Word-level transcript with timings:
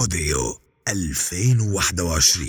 Podeo 0.00 0.56
2021 0.88 2.48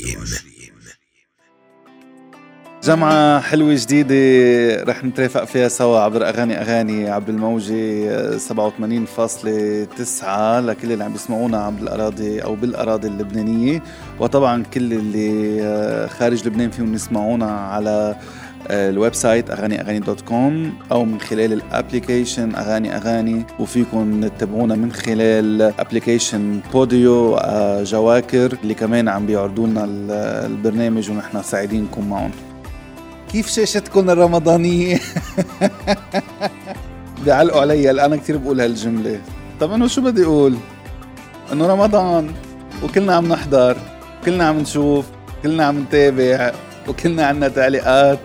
جمعة 2.84 3.40
حلوة 3.40 3.76
جديدة 3.76 4.84
رح 4.84 5.04
نترافق 5.04 5.44
فيها 5.44 5.68
سوا 5.68 6.00
عبر 6.00 6.30
أغاني 6.30 6.62
أغاني 6.62 7.10
عبر 7.10 7.30
الموجة 7.30 8.38
87.9 8.38 8.44
لكل 10.60 10.92
اللي 10.92 11.04
عم 11.04 11.14
بيسمعونا 11.14 11.58
عبر 11.58 11.82
الأراضي 11.82 12.44
أو 12.44 12.56
بالأراضي 12.56 13.08
اللبنانية. 13.08 13.84
وطبعا 14.20 14.64
كل 14.64 14.94
اللي 14.94 15.62
آه، 15.62 16.08
خارج 16.08 16.48
لبنان 16.48 16.72
فيهم 16.72 16.94
يسمعونا 16.94 17.52
على 17.52 18.16
ال 18.70 19.14
website 19.14 19.50
أغاني 19.50 19.82
أغاني 19.82 20.00
dot 20.00 20.22
com 20.22 20.74
أو 20.92 21.06
من 21.06 21.20
خلال 21.20 21.54
ال 21.54 21.62
application 21.62 22.56
أغاني 22.56 22.96
أغاني 22.96 23.46
وفيكم 23.60 24.28
تتابعونا 24.28 24.76
من 24.76 24.92
خلال 24.92 25.62
application 25.62 26.60
Podeo 26.74 27.36
آه، 27.36 27.84
جواكر 27.84 28.58
اللي 28.64 28.74
كمان 28.74 29.10
عم 29.10 29.26
بيعرضوا 29.26 29.68
لنا 29.68 29.86
البرنامج 30.46 31.12
ونحن 31.12 31.42
سعيدين 31.42 31.84
نكون 31.84 32.10
معهم 32.10 32.32
كيف 33.32 33.48
شاشتكم 33.48 34.10
الرمضانية؟ 34.10 35.00
بيعلقوا 37.26 37.62
علي 37.62 38.06
أنا 38.06 38.16
كثير 38.16 38.38
بقول 38.38 38.62
هالجملة 38.62 39.22
طب 39.60 39.72
انه 39.72 39.88
شو 39.88 40.02
بدي 40.02 40.26
أقول؟ 40.26 40.56
إنه 41.54 41.68
رمضان 41.68 42.32
وكلنا 42.84 43.16
عم 43.16 43.28
نحضر 43.28 43.78
كلنا 44.26 44.44
عم 44.44 44.60
نشوف 44.60 45.06
كلنا 45.44 45.66
عم 45.66 45.80
نتابع 45.80 46.52
وكلنا 46.88 47.26
عنا 47.26 47.48
تعليقات 47.48 48.20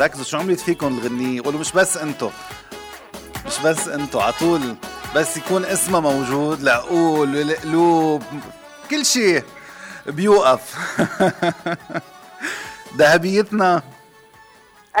ركزوا 0.00 0.24
شو 0.24 0.36
عملت 0.38 0.60
فيكم 0.60 0.86
الغنية 0.98 1.42
قولوا 1.42 1.60
مش 1.60 1.72
بس 1.72 1.96
انتو. 1.96 2.30
مش 3.46 3.58
بس 3.64 3.88
انتو 3.88 4.20
عطول 4.20 4.76
بس 5.16 5.36
يكون 5.36 5.64
اسمها 5.64 6.00
موجود 6.00 6.60
العقول 6.60 7.36
القلوب 7.36 8.22
كل 8.90 9.04
شيء 9.06 9.42
بيوقف. 10.06 10.74
ذهبيتنا. 12.96 13.82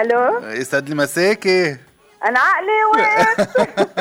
ألو؟ 0.00 0.38
يسعد 0.48 0.88
لي 0.88 0.94
مساكي 0.94 1.76
أنا 2.24 2.40
عقلي 2.40 2.84
وين؟ 2.94 3.46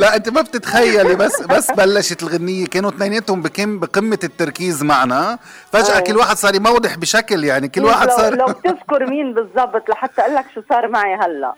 لا 0.00 0.16
أنت 0.16 0.28
ما 0.28 0.40
بتتخيلي 0.40 1.14
بس 1.14 1.42
بس 1.42 1.70
بلشت 1.70 2.22
الغنية. 2.22 2.66
كانوا 2.66 2.90
اثنيناتهم 2.90 3.42
بكم 3.42 3.78
بقمة 3.78 4.18
التركيز 4.24 4.82
معنا. 4.82 5.38
فجأة 5.72 5.96
أيه. 5.98 6.04
كل 6.04 6.16
واحد 6.16 6.36
صار 6.36 6.54
يموضح 6.54 6.96
بشكل 6.96 7.44
يعني 7.44 7.68
كل 7.68 7.84
واحد 7.84 8.10
صار 8.10 8.34
لو 8.34 8.46
بتذكر 8.46 9.06
مين 9.10 9.34
بالضبط 9.34 9.90
لحتى 9.90 10.22
أقول 10.22 10.34
لك 10.34 10.44
شو 10.54 10.62
صار 10.68 10.88
معي 10.88 11.14
هلا. 11.14 11.54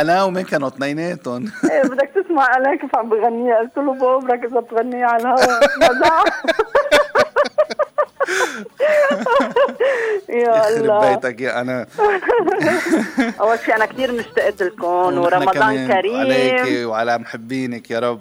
أنا 0.00 0.22
ومين 0.22 0.44
كانوا 0.44 0.68
اثنيناتهم؟ 0.68 1.44
إيه 1.70 1.82
بدك 1.82 2.10
تسمع 2.14 2.56
أنا 2.56 2.76
كيف 2.76 2.96
عم 2.96 3.08
بغنيها 3.08 3.58
قلت 3.58 3.76
له 3.76 3.94
بابرك 3.94 4.44
اذا 4.44 4.60
تغنيها 4.60 5.06
على 5.06 5.22
الهواء 5.22 5.60
يا 10.28 10.68
الله. 10.76 11.14
بيتك 11.14 11.40
يا 11.40 11.60
أنا. 11.60 11.86
أول 13.40 13.58
شيء 13.58 13.76
أنا 13.76 13.86
كثير 13.86 14.12
مشتقت 14.12 14.62
لكم 14.62 15.18
ورمضان 15.18 15.88
كريم 15.88 16.16
عليك 16.16 16.88
وعلى 16.88 17.18
محبينك 17.18 17.90
يا 17.90 17.98
رب. 18.00 18.20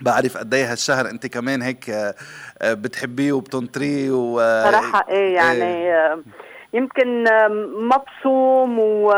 بعرف 0.00 0.36
قد 0.36 0.54
إيه 0.54 0.72
هالشهر 0.72 1.10
أنت 1.10 1.26
كمان 1.26 1.62
هيك 1.62 1.90
آه، 1.90 2.14
بتحبيه 2.64 3.32
وبتنطريه 3.32 4.10
و 4.10 4.38
صراحة 4.70 5.06
إيه 5.08 5.34
يعني 5.34 5.64
إيه. 5.64 6.22
يمكن 6.72 7.24
مبصوم 7.88 8.78
و... 8.78 9.12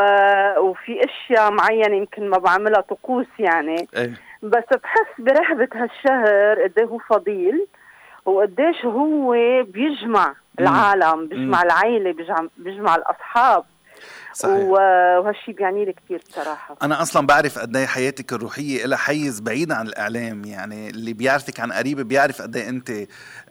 وفي 0.59 1.05
أشياء 1.05 1.51
معينة 1.51 1.95
يمكن 1.95 2.29
ما 2.29 2.37
بعملها 2.37 2.81
طقوس 2.81 3.25
يعني. 3.39 3.87
إيه. 3.95 4.13
بس 4.43 4.63
بحس 4.83 5.07
برهبة 5.19 5.67
هالشهر 5.75 6.63
قد 6.63 6.73
إيه 6.77 6.85
هو 6.85 6.97
فضيل. 6.97 7.67
وقديش 8.25 8.85
هو 8.85 9.35
بيجمع 9.63 10.35
العالم 10.59 11.27
بيجمع 11.27 11.61
العائله 11.61 12.13
بيجمع, 12.13 12.47
بيجمع 12.57 12.95
الأصحاب. 12.95 13.63
صحيح. 14.33 14.53
وهالشيء 14.53 15.55
بيعني 15.55 15.85
لي 15.85 15.93
كثير 15.93 16.21
بصراحة. 16.29 16.75
أنا 16.81 17.01
أصلا 17.01 17.27
بعرف 17.27 17.59
قد 17.59 17.75
إيه 17.77 17.85
حياتك 17.85 18.33
الروحية 18.33 18.85
لها 18.85 18.97
حيز 18.97 19.39
بعيد 19.39 19.71
عن 19.71 19.87
الإعلام. 19.87 20.45
يعني 20.45 20.89
اللي 20.89 21.13
بيعرفك 21.13 21.59
عن 21.59 21.71
قريب 21.71 21.99
بيعرف 21.99 22.41
قد 22.41 22.55
إيه 22.55 22.69
أنت 22.69 22.91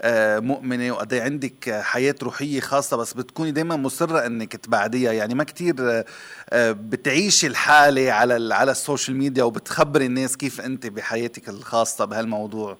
آه، 0.00 0.38
مؤمنة 0.38 0.92
وقد 0.92 1.12
إيه 1.12 1.22
عندك 1.22 1.81
حياة 1.82 2.14
روحية 2.22 2.60
خاصة. 2.60 2.97
بس 2.97 3.14
بتكوني 3.14 3.50
دايما 3.50 3.76
مصرة 3.76 4.26
إنك 4.26 4.56
تبعديها. 4.56 5.12
يعني 5.12 5.34
ما 5.34 5.44
كتير 5.44 5.75
آه، 6.50 6.72
بتعيشي 6.72 7.47
الحالة 7.47 8.12
على 8.12 8.54
على 8.54 8.70
ال 8.70 8.77
social 8.77 9.16
media 9.16 9.44
وبتخبري 9.44 10.06
الناس 10.06 10.37
كيف 10.37 10.60
أنت 10.60 10.87
بحياتك 10.87 11.48
الخاصة 11.48 12.04
بهالموضوع. 12.04 12.78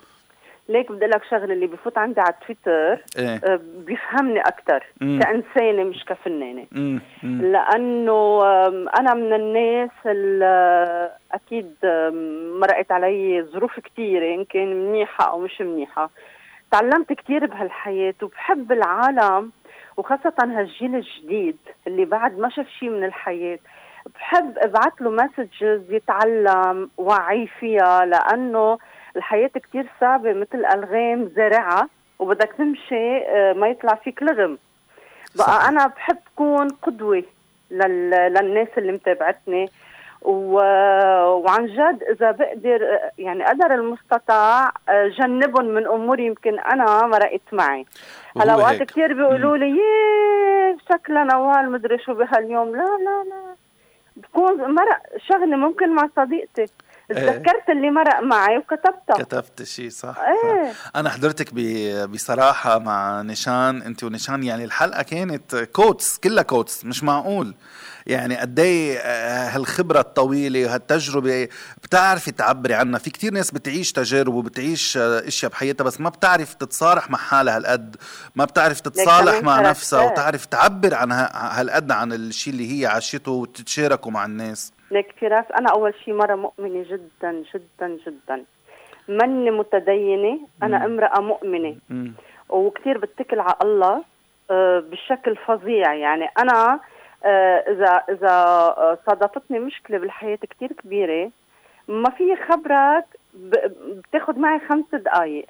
ليك 0.71 0.93
بدي 0.93 1.07
لك 1.07 1.25
شغلة 1.31 1.53
اللي 1.53 1.67
بفوت 1.67 1.99
عندي 1.99 2.21
على 2.21 2.35
تويتر 2.47 3.05
إيه؟ 3.19 3.41
آه، 3.45 3.61
بيفهمني 3.87 4.41
أكثر 4.41 4.85
كانسانه 5.01 5.85
مش 5.85 6.05
كفنانة. 6.05 6.67
لأنه 7.23 8.43
أنا 8.99 9.15
من 9.15 9.33
الناس 9.33 9.91
اللي 10.07 11.11
أكيد 11.33 11.75
مرقت 12.61 12.93
علي 12.93 13.43
ظروف 13.43 13.81
كثيره 13.81 14.35
ان 14.35 14.45
كان 14.45 14.75
منيحة 14.87 15.31
أو 15.31 15.39
مش 15.39 15.61
منيحة. 15.61 16.11
تعلمت 16.71 17.13
كثير 17.13 17.47
بهالحياة 17.47 18.15
وبحب 18.23 18.73
العالم 18.73 19.53
وخاصة 19.97 20.35
هالجيل 20.41 20.95
الجديد 20.95 21.57
اللي 21.87 22.05
بعد 22.05 22.39
ما 22.39 22.49
شاف 22.51 22.67
شيء 22.69 22.89
من 22.91 23.05
الحياة. 23.05 23.59
بحب 24.15 24.59
ابعث 24.59 24.93
له 25.01 25.11
مسجز 25.11 25.93
يتعلم 25.93 26.91
وعي 26.99 27.47
فيها 27.47 28.07
لأنه 28.07 28.79
الحياة 29.17 29.49
كتير 29.49 29.87
صعبة 30.01 30.33
مثل 30.33 30.65
ألغام 30.75 31.31
زارعة 31.37 31.89
وبدك 32.19 32.53
تمشي 32.59 33.17
آه، 33.19 33.53
ما 33.53 33.69
يطلع 33.69 33.95
فيك 33.95 34.23
لغم. 34.23 34.59
بقى 35.37 35.47
صحيح. 35.47 35.69
أنا 35.69 35.87
بحب 35.87 36.17
كون 36.37 36.69
قدوة 36.69 37.23
لل... 37.71 38.11
للناس 38.11 38.69
اللي 38.79 38.93
متابعتني. 38.93 39.67
و... 40.23 40.55
وعن 41.33 41.67
جد 41.67 42.03
إذا 42.11 42.31
بقدر 42.31 42.99
يعني 43.19 43.45
قدر 43.45 43.75
المستطاع 43.75 44.73
آه، 44.89 45.09
جنبهم 45.09 45.65
من 45.65 45.87
أمور 45.87 46.21
يمكن 46.21 46.59
أنا 46.59 47.07
مرقت 47.07 47.41
معي. 47.53 47.87
هلا 48.41 48.53
اوقات 48.53 48.83
كثير 48.83 49.13
بيقولوا 49.15 49.57
لي 49.57 49.67
ييه 49.71 50.77
شكلها 50.93 51.25
نوال 51.25 51.71
مدري 51.73 51.99
شو 51.99 52.15
بهاليوم 52.15 52.69
لا 52.77 52.83
لا 52.83 53.25
لا 53.31 53.55
بكون 54.17 54.75
مرق 54.75 55.03
شغله 55.29 55.57
ممكن 55.57 55.95
مع 55.95 56.09
صديقتي 56.17 56.67
تذكرت 57.15 57.69
إيه. 57.69 57.75
اللي 57.77 57.91
مرق 57.91 58.21
معي 58.21 58.59
وكتبتها 58.59 59.25
كتبت 59.25 59.63
شيء 59.63 59.91
صح, 59.91 60.17
إيه. 60.19 60.73
أنا 60.97 61.11
حضرتك 61.11 61.55
بصراحة 62.09 62.79
مع 62.79 63.23
نشان 63.23 63.83
أنت 63.83 64.05
ونشان 64.05 64.43
يعني 64.43 64.65
الحلقة 64.65 65.03
كانت 65.03 65.57
quotes 65.57 66.19
كلها 66.19 66.43
quotes 66.43 66.85
مش 66.85 67.03
معقول. 67.03 67.55
يعني 68.07 68.37
قد 68.37 68.59
إيه 68.59 68.99
آه، 68.99 69.49
هالخبرة 69.49 70.01
الطويلة 70.01 70.67
وهالتجربة 70.67 71.49
بتعرفي 71.83 72.31
تعبري 72.31 72.75
عنها. 72.75 72.99
في 72.99 73.11
كتير 73.11 73.33
ناس 73.33 73.51
بتعيش 73.51 73.93
تجارب 73.93 74.35
وبتعيش 74.35 74.97
آه، 74.97 75.29
أشياء 75.29 75.51
بحياتها 75.51 75.85
بس 75.85 76.01
ما 76.01 76.09
بتعرف 76.09 76.55
تتصارح 76.55 77.11
مع 77.11 77.19
حالها 77.19 77.57
هالقد. 77.57 77.97
ما 78.35 78.45
بتعرف 78.45 78.81
تتصالح 78.81 79.43
مع 79.43 79.61
نفسها 79.61 80.01
وتعرف 80.01 80.45
تعبر 80.45 80.95
عن 80.95 81.13
هالقد 81.33 81.91
عن 81.91 82.13
الشيء 82.13 82.53
اللي 82.53 82.81
هي 82.81 82.87
عاشته 82.87 83.33
وتتشاركه 83.33 84.11
مع 84.11 84.25
الناس. 84.25 84.73
ليك 84.91 85.13
فراس 85.21 85.45
أنا 85.61 85.71
أول 85.71 85.95
شيء 86.05 86.15
مرة 86.15 86.35
مؤمنة 86.35 86.85
جدا 86.91 87.43
جدا 87.55 87.99
جدا. 88.07 88.45
مني 89.09 89.51
متدينة 89.51 90.39
أنا 90.63 90.79
مم. 90.79 90.85
امرأة 90.85 91.21
مؤمنة. 91.21 91.77
وكثير 92.49 92.99
بتكل 92.99 93.41
على 93.41 93.57
الله 93.63 94.05
آه، 94.51 94.81
بشكل 94.81 95.37
فظيع. 95.37 95.95
يعني 95.95 96.29
أنا 96.39 96.81
آه، 97.25 97.57
إذا 97.69 98.03
إذا 98.09 98.31
آه، 98.79 98.99
صادفتني 99.07 99.59
مشكلة 99.59 99.99
بالحياة 99.99 100.39
كثير 100.51 100.73
كبيرة 100.73 101.31
ما 101.89 102.11
في 102.11 102.37
خبرك 102.37 103.05
بتاخذ 103.35 104.39
معي 104.39 104.61
خمس 104.69 104.95
دقائق 104.95 105.47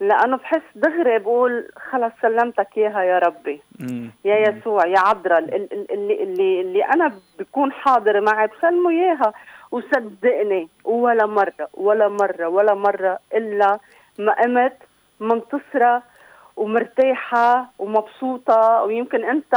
لأنه 0.00 0.36
بحس 0.36 0.62
دغري 0.74 1.18
بقول 1.18 1.68
خلص 1.90 2.12
سلمتك 2.22 2.68
إياها 2.76 3.02
يا 3.02 3.18
ربي. 3.18 3.62
مم. 3.80 4.10
يا 4.24 4.36
يسوع 4.36 4.86
يا 4.86 4.98
عذراء 4.98 5.38
اللي 5.38 6.22
اللي 6.22 6.60
اللي 6.60 6.84
أنا 6.84 7.12
بكون 7.38 7.72
حاضر 7.72 8.20
معي 8.20 8.46
بسلمه 8.46 8.90
إياها 8.90 9.32
وصدقني. 9.70 10.68
ولا 10.84 11.26
مرة 11.26 11.68
ولا 11.74 12.08
مرة 12.08 12.48
ولا 12.48 12.74
مرة 12.74 13.18
إلا 13.34 13.78
ما 14.18 14.32
قمت 14.32 14.76
منتصرة 15.20 16.02
ومرتاحة 16.56 17.70
ومبسوطة. 17.78 18.82
ويمكن 18.82 19.24
أنت 19.24 19.54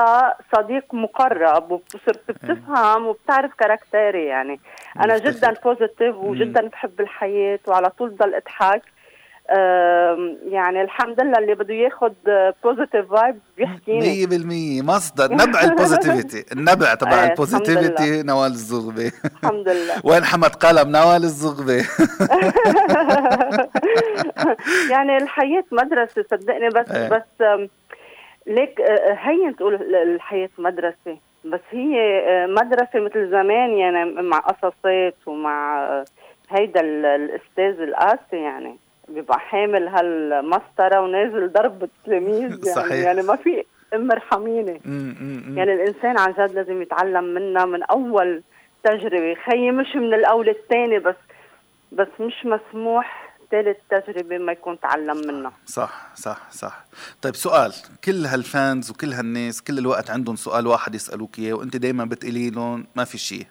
صديق 0.55 0.93
مقرب 0.93 1.71
وصرت. 1.71 2.31
بتفهم 2.31 3.07
وبتعرف 3.07 3.53
character 3.53 4.18
ي 4.18 4.25
يعني. 4.25 4.59
أنا 4.99 5.17
جدا 5.17 5.53
positive 5.63 6.15
وجدا 6.15 6.67
بحب 6.67 7.01
الحياة 7.01 7.59
وعلى 7.67 7.89
طول 7.89 8.15
ضل 8.15 8.35
أضحك. 8.35 8.81
يعني 10.51 10.81
الحمد 10.81 11.21
لله 11.21 11.37
اللي 11.37 11.55
بده 11.55 11.73
ياخذ 11.73 12.11
positive 12.63 13.13
vibe 13.13 13.39
بيحكيني. 13.57 14.27
100% 14.81 14.85
مصدر. 14.85 15.33
نبع 15.33 15.61
ال 15.61 15.69
positivity 15.69 16.45
النبع 16.55 16.93
تبع 16.93 17.23
إيه، 17.23 17.29
ال 17.31 17.40
positivity 17.40 18.23
نوال 18.23 18.51
الزغبي 18.51 19.11
الحمد 19.25 19.69
لله. 19.69 19.93
وين 20.07 20.23
حمد 20.23 20.55
قلم؟ 20.55 20.91
نوال 20.91 21.23
الزغبي 21.23 21.77
يعني 24.91 25.17
الحياة 25.17 25.63
مدرسة 25.71 26.25
صدقني 26.31 26.69
بس 26.69 26.91
إيه. 26.91 27.09
بس 27.09 27.67
ليك 28.47 28.81
آه، 28.81 29.13
هين 29.13 29.55
تقول 29.55 29.95
الحياة 29.95 30.49
مدرسة. 30.57 31.17
بس 31.45 31.61
هي 31.71 32.19
آه، 32.29 32.45
مدرسة 32.45 32.99
مثل 32.99 33.29
زمان 33.29 33.73
يعني 33.73 34.05
مع 34.21 34.39
قصصات 34.39 35.15
ومع 35.25 35.83
آه، 35.83 36.05
هيدا 36.49 36.81
الأستاذ 36.81 37.81
القاسي 37.81 38.37
يعني. 38.37 38.77
بيبقى 39.09 39.39
حامل 39.39 39.87
هالمسطرة 39.87 41.01
ونازل 41.01 41.51
ضرب 41.53 41.83
التلاميذ 41.83 42.49
يعني 42.65 42.75
صحيح. 42.75 42.91
يعني 43.05 43.21
ما 43.21 43.35
في 43.35 43.63
ام 43.95 44.11
ارحميني 44.11 44.81
يعني 45.57 45.73
الإنسان 45.73 46.17
عن 46.19 46.31
جد 46.33 46.51
لازم 46.55 46.81
يتعلم 46.81 47.23
منها 47.23 47.65
من 47.65 47.83
أول 47.83 48.43
تجربة. 48.83 49.35
خيي 49.45 49.71
مش 49.71 49.95
من 49.95 50.13
الأول 50.13 50.49
الثاني 50.49 50.99
بس 50.99 51.15
بس 51.91 52.07
مش 52.19 52.45
مسموح 52.45 53.27
ثالث 53.51 53.77
تجربة 53.89 54.37
ما 54.37 54.51
يكون 54.51 54.79
تعلم 54.79 55.17
منها. 55.27 55.51
صح 55.65 56.07
صح 56.15 56.51
صح 56.51 56.85
طيب 57.21 57.35
سؤال 57.35 57.73
كل 58.03 58.25
هال 58.25 58.47
fans 58.47 58.91
وكل 58.91 59.13
هالناس 59.13 59.61
كل 59.61 59.77
الوقت 59.77 60.09
عندهم 60.09 60.35
سؤال 60.35 60.67
واحد 60.67 60.95
يسألوك 60.95 61.39
إياه 61.39 61.53
وأنت 61.53 61.75
دائما 61.77 62.05
بتقولي 62.05 62.49
لهم 62.49 62.87
ما 62.95 63.03
في 63.03 63.17
شيء. 63.17 63.45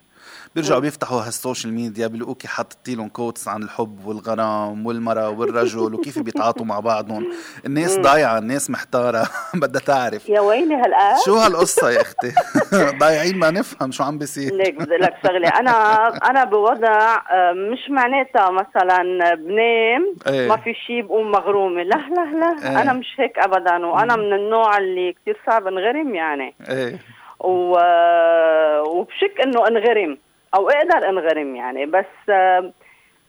بيرجعوا 0.54 0.80
بيفتحوا 0.80 1.20
هال 1.26 1.38
social 1.38 1.72
media 1.72 2.06
بيلاقوكي 2.06 2.48
حاططي 2.48 2.94
لهم 2.94 3.08
quotes 3.08 3.48
عن 3.48 3.62
الحب 3.62 4.06
والغرام 4.06 4.86
والمرأة 4.86 5.28
والرجل 5.30 5.94
وكيف 5.94 6.18
بيتعاطوا 6.18 6.66
مع 6.66 6.80
بعضهم. 6.80 7.26
الناس 7.66 7.98
ضايعة 7.98 8.38
الناس 8.38 8.70
محتارة 8.70 9.28
بدها 9.62 9.80
تعرف. 9.82 10.28
يا 10.28 10.40
ويلي 10.40 10.74
هالقد؟ 10.74 11.16
شو 11.24 11.34
هالقصة 11.36 11.90
يا 11.90 12.00
أختي؟ 12.00 12.32
ضايعين 13.00 13.38
ما 13.38 13.50
نفهم 13.50 13.92
شو 13.92 14.04
عم 14.04 14.18
بيصير. 14.18 14.54
ليك 14.54 14.80
لك 14.80 15.14
شغلة. 15.26 15.48
أنا 15.48 16.06
أنا 16.30 16.44
بوضع 16.44 17.14
آه، 17.32 17.52
مش 17.52 17.90
معناتها 17.90 18.50
مثلا 18.50 19.02
بنام 19.34 20.14
إيه. 20.26 20.48
ما 20.48 20.56
في 20.56 20.74
شيء 20.86 21.02
بقوم 21.02 21.30
مغرومة. 21.30 21.82
لا 21.82 21.96
لا 21.96 22.24
لا. 22.40 22.70
إيه. 22.70 22.82
أنا 22.82 22.92
مش 22.92 23.06
هيك 23.18 23.38
أبدا 23.38 23.86
وأنا 23.86 24.16
من 24.16 24.32
النوع 24.32 24.78
اللي 24.78 25.12
كثير 25.12 25.40
صعب 25.46 25.66
انغرم 25.66 26.14
يعني. 26.14 26.54
إيه. 26.68 26.98
و... 27.46 27.78
وبشك 28.88 29.40
إنه 29.40 29.68
أنغرم 29.68 30.18
أو 30.54 30.70
أقدر 30.70 31.08
أنغرم 31.08 31.56
يعني. 31.56 31.86
بس 31.86 32.30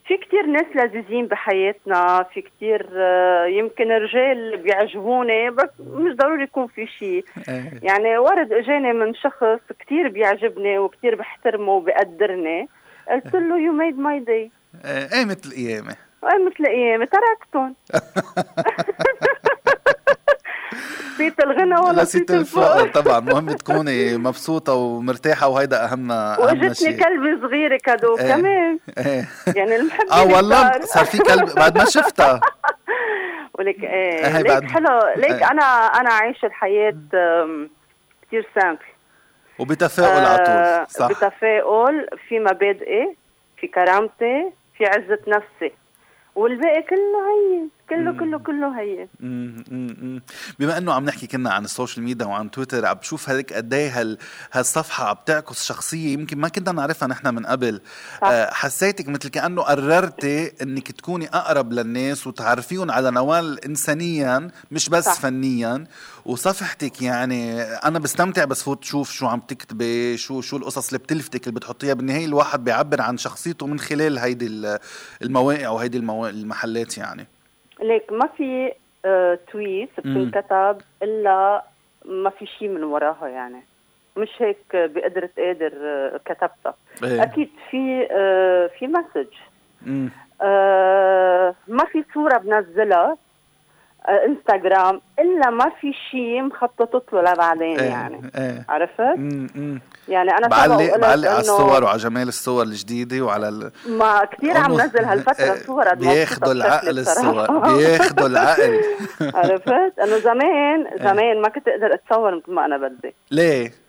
في 0.08 0.18
كتير 0.18 0.46
ناس 0.46 0.66
لذيذين 0.76 1.28
بحياتنا 1.28 2.26
في 2.34 2.42
كتير 2.42 2.90
يمكن 3.48 3.92
رجال 3.92 4.58
بيعجبوني 4.58 5.50
بس 5.50 5.70
مش 5.80 6.16
ضروري 6.16 6.44
يكون 6.44 6.68
في 6.68 6.88
شيء 6.88 7.26
إيه. 7.50 7.72
يعني 7.84 8.18
ورد 8.18 8.54
إجاني 8.54 8.94
من 8.94 9.14
شخص 9.14 9.60
كتير 9.80 10.08
بيعجبني 10.08 10.80
وكتير 10.80 11.16
بحترمه 11.16 11.72
وبقدرني 11.72 12.70
قلت 13.12 13.34
له 13.34 13.60
you 13.60 13.72
made 13.74 14.00
my 14.00 14.20
day 14.20 14.52
إيه. 14.86 15.26
مثل 15.26 15.56
قيامه 15.56 15.96
إيه 16.24 16.46
مثل 16.46 16.66
قيامه 16.66 17.06
تركتهم. 17.06 17.76
نسيت 21.18 21.44
الغنى 21.44 21.80
ولا 21.80 22.02
نسيت 22.02 22.32
الفقر 22.32 22.88
طبعا. 22.88 23.20
مهم 23.20 23.52
تكوني 23.62 24.18
مبسوطة 24.18 24.74
ومرتاحة 24.74 25.48
وهيدا 25.48 25.86
اهم 25.86 26.12
أهم 26.12 26.40
واجتني 26.40 26.94
كلبه 26.98 27.48
صغيره 27.48 27.78
cadeau. 27.84 28.18
إيه. 28.18 28.34
كمان 28.36 28.80
إيه. 28.98 29.28
يعني 29.56 29.76
المحبه 29.76 30.12
آه 30.14 30.26
والله 30.36 30.80
صار 30.82 31.06
في 31.06 31.18
كلب 31.18 31.56
بعد 31.56 31.78
ما 31.78 31.86
شفتها. 31.86 32.40
ولك 33.60 33.84
إيه, 33.84 34.28
إيه 34.28 34.42
ليك 34.42 34.72
حلو. 34.72 35.00
ليك 35.16 35.32
إيه 35.32 35.52
أنا 35.52 35.64
أنا 35.86 36.10
عايشة 36.10 36.46
الحياة 36.46 36.96
كثير 38.28 38.48
simple 38.56 38.80
وبتفاؤل 39.60 40.10
آه 40.24 40.28
على 40.28 40.38
طول 40.46 40.88
صح؟ 40.92 41.08
بتفاؤل. 41.10 42.08
في 42.28 42.40
مبادئي 42.40 43.16
في 43.58 43.68
كرامتي 43.68 44.52
في 44.78 44.86
عزة 44.86 45.20
نفسي. 45.28 45.74
والباقي 46.36 46.82
كله 46.82 47.28
هين 47.30 47.70
كله 47.90 48.12
كله 48.20 48.40
كله 48.40 48.80
هي. 48.80 49.08
بما 50.60 50.78
إنه 50.78 50.94
عم 50.94 51.06
نحكي 51.06 51.28
كنا 51.28 51.54
عن 51.54 51.66
ال 51.66 51.72
social 51.72 52.06
media 52.06 52.26
وعن 52.26 52.52
تويتر 52.52 52.86
عم 52.86 52.94
بشوف 52.96 53.30
هيك 53.30 53.54
قد 53.54 53.74
إيه 53.74 54.02
هال 54.02 54.18
هالصفحة 54.54 55.10
عم 55.10 55.16
تعكس 55.26 55.64
شخصية 55.64 56.14
يمكن 56.14 56.38
ما 56.38 56.48
كنا 56.48 56.72
نعرفها 56.72 57.08
نحن 57.08 57.36
من 57.36 57.46
قبل. 57.46 57.82
صح. 58.22 58.28
آه، 58.28 58.54
حسيتك 58.54 59.08
مثل 59.08 59.30
كأنه 59.30 59.62
قررتي 59.62 60.52
إنك 60.62 60.92
تكوني 60.92 61.28
أقرب 61.28 61.74
للناس 61.74 62.28
وتعرفيهم 62.28 62.92
على 62.92 63.12
نوال 63.12 63.66
انسانيا 63.66 64.52
مش 64.72 64.90
بس 64.90 65.06
صح. 65.06 65.20
فنيا. 65.20 65.84
وصفحتك 66.26 67.02
يعني 67.02 67.62
أنا 67.62 68.00
بستمتع 68.00 68.46
بس 68.46 68.64
فوت 68.64 68.84
شوف 68.84 69.12
شو 69.12 69.28
عم 69.28 69.40
تكتبي 69.40 70.18
شو 70.18 70.42
شو 70.42 70.58
القصص 70.58 70.88
اللي 70.88 71.00
بتلفتك 71.00 71.48
اللي 71.48 71.60
بتحطيها. 71.60 71.94
بالنهاية 71.94 72.26
الواحد 72.26 72.64
بيعبر 72.64 73.02
عن 73.02 73.18
شخصيته 73.18 73.68
من 73.68 73.80
خلال 73.80 74.20
هيدي 74.20 74.78
المواقع 75.22 75.70
وهيدي 75.70 75.98
المحلات 75.98 76.98
يعني. 76.98 77.28
ليك 77.82 78.12
ما 78.12 78.28
في 78.38 78.74
آه 79.06 79.40
tweet 79.52 79.90
بتنكتب 80.00 80.78
إلا 81.04 81.64
ما 82.06 82.30
في 82.30 82.46
شيء 82.46 82.68
من 82.70 82.84
وراها 82.84 83.28
يعني. 83.28 83.64
مش 84.18 84.30
هيك 84.40 84.58
بقدرة 84.74 85.30
قادر 85.38 85.72
آه 85.76 86.20
كتبتها. 86.26 86.74
إيه. 87.04 87.24
أكيد 87.24 87.50
في 87.72 88.08
آه 88.12 88.68
في 88.80 88.88
message 88.88 89.28
آه 90.42 91.56
ما 91.68 91.86
في 91.86 92.04
صورة 92.14 92.38
بنزلها. 92.38 93.18
انستغرام 94.10 95.02
إلا 95.20 95.50
ما 95.50 95.72
في 95.82 95.94
شيء 96.12 96.42
مخططت 96.42 97.14
له 97.14 97.22
لبعدين 97.22 97.80
إيه 97.80 97.90
يعني 97.90 98.32
إيه 98.36 98.66
عرفت؟ 98.70 99.00
يعني 100.08 100.32
أنا 100.32 100.48
بعلق 100.48 100.98
بعلق 100.98 101.30
على 101.30 101.40
الصور 101.40 101.84
وعلى 101.84 101.98
جمال 101.98 102.28
الصور 102.28 102.64
الجديدة 102.64 103.22
وعلى 103.22 103.50
ال... 103.50 103.72
ما 103.88 104.26
كثير 104.26 104.58
عم 104.58 104.74
نزل 104.74 105.06
هالفترة 105.06 105.46
إيه، 105.46 105.56
صور 105.56 105.94
بياخذوا 105.94 106.54
العقل 106.54 107.00
الصور 107.00 107.60
بياخذوا 107.76 108.28
العقل 108.28 108.82
عرفت؟ 109.22 110.00
إنه 110.00 110.18
زمان 110.18 110.88
إيه. 110.88 111.04
زمان 111.04 111.42
ما 111.42 111.50
كنت 111.50 111.68
أقدر 111.68 111.94
أتصور 111.94 112.36
مثل 112.36 112.52
ما 112.52 112.66
أنا 112.66 112.78
بدي 112.78 113.16
ليه؟ 113.32 113.87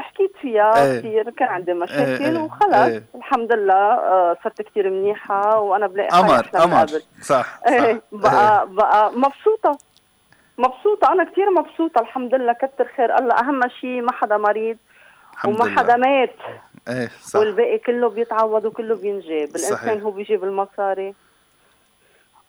حكيت 0.00 0.32
فيها 0.40 0.84
إيه. 0.84 0.98
كثير 0.98 1.30
كان 1.30 1.48
عندي 1.48 1.72
مشاكل 1.74 2.24
إيه. 2.24 2.38
وخلص 2.42 2.74
إيه. 2.74 3.02
الحمد 3.14 3.52
لله 3.52 3.74
آه، 3.94 4.36
صرت 4.44 4.62
كثير 4.62 4.90
منيحة 4.90 5.58
وأنا 5.60 5.86
بلاقي 5.86 6.08
قمر 6.08 6.46
قمر 6.46 6.86
صح, 7.22 7.60
إيه. 7.68 8.02
بقى. 8.12 8.68
بقى 8.70 9.12
مبسوطة 9.12 9.78
مبسوطة 10.58 11.12
أنا 11.12 11.24
كثير 11.24 11.50
مبسوطة 11.50 12.00
الحمد 12.00 12.34
لله 12.34 12.52
كتر 12.52 12.88
خير 12.96 13.18
الله 13.18 13.34
أهم 13.34 13.60
شيء 13.80 14.02
ما 14.02 14.12
حدا 14.12 14.36
مريض 14.36 14.76
وما 15.44 15.78
حدا 15.78 15.96
مات 15.96 16.34
إيه 16.88 17.08
صح 17.22 17.40
والباقي 17.40 17.78
كله 17.78 18.08
بيتعوض 18.08 18.64
وكله 18.64 18.94
بينجاب 18.96 19.48
الإنسان 19.48 19.76
صحيح. 19.76 20.02
هو 20.02 20.10
بيجيب 20.10 20.44
المصاري 20.44 21.14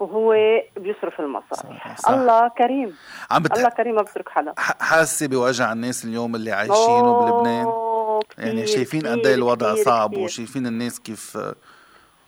وهو 0.02 0.36
بيصرف 0.78 1.20
المصاري. 1.20 1.78
صح. 1.98 2.10
الله 2.10 2.48
كريم. 2.48 2.98
عم 3.32 3.44
بت... 3.44 3.58
الله 3.58 3.70
كريم 3.70 3.96
ما 3.96 4.02
بترك 4.02 4.30
حدا 4.30 4.54
حاسة 4.58 5.28
بوجع 5.28 5.72
الناس 5.72 6.06
اليوم 6.06 6.36
اللي 6.36 6.52
عايشينه 6.52 7.20
بلبنان؟ 7.20 7.68
يعني 8.38 8.68
شايفين 8.68 9.08
قد 9.08 9.26
إيه 9.26 9.36
الوضع 9.36 9.74
كتير 9.74 9.84
صعب 9.84 10.12
كتير. 10.12 10.24
وشايفين 10.24 10.68
الناس 10.68 11.00
كيف 11.00 11.38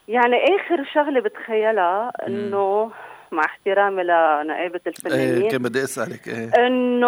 يعني 0.07 0.35
آخر 0.35 0.85
شغلة 0.93 1.21
بتخيلها 1.21 2.11
إنه 2.27 2.91
مع 3.31 3.45
احترامي 3.45 4.03
لنائبة 4.03 4.81
الفنانين 4.87 5.41
إيه 5.41 5.49
كان 5.49 5.61
بدي 5.61 5.83
أسألك 5.83 6.27
إيه. 6.27 6.67
إنه 6.67 7.07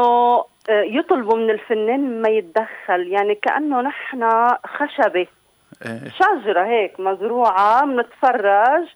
آه، 0.69 0.81
يطلبوا 0.83 1.37
من 1.37 1.49
الفنان 1.49 2.21
ما 2.21 2.29
يتدخل. 2.29 3.07
يعني 3.07 3.35
كأنه 3.35 3.81
نحن 3.81 4.29
خشبة. 4.65 5.27
إيه. 5.85 6.11
شجرة 6.19 6.65
هيك 6.65 6.99
مزروعة 6.99 7.85
بنتفرج 7.85 8.87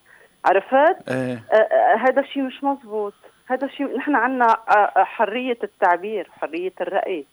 عرفت؟ 0.45 1.09
إيه. 1.09 1.43
آه، 1.51 1.55
آه، 1.55 1.95
هذا 1.97 2.21
الشيء 2.21 2.43
مش 2.43 2.63
مزبوط 2.63 3.13
هذا 3.47 3.65
الشيء 3.67 3.97
نحن 3.97 4.15
عنا 4.15 4.57
حرية 4.97 5.57
التعبير 5.63 6.29
حرية 6.41 6.73
الرأي. 6.81 7.25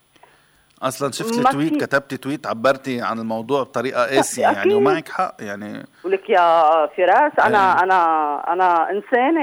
أصلا 0.83 1.13
شفت 1.13 1.39
التويت 1.39 1.85
كتبتي 1.85 2.17
تويت 2.17 2.47
عبرتي 2.47 3.03
عن 3.03 3.19
الموضوع 3.19 3.63
بطريقة 3.63 4.07
قاسيه 4.07 4.43
يعني 4.43 4.75
ومعك 4.75 5.09
حق 5.09 5.37
يعني. 5.41 5.87
ولك 6.05 6.31
يا 6.31 6.87
فراس 6.87 7.33
أنا 7.39 7.75
إيه. 7.75 7.83
أنا 7.83 8.53
أنا 8.53 8.91
إنسانة 8.91 9.43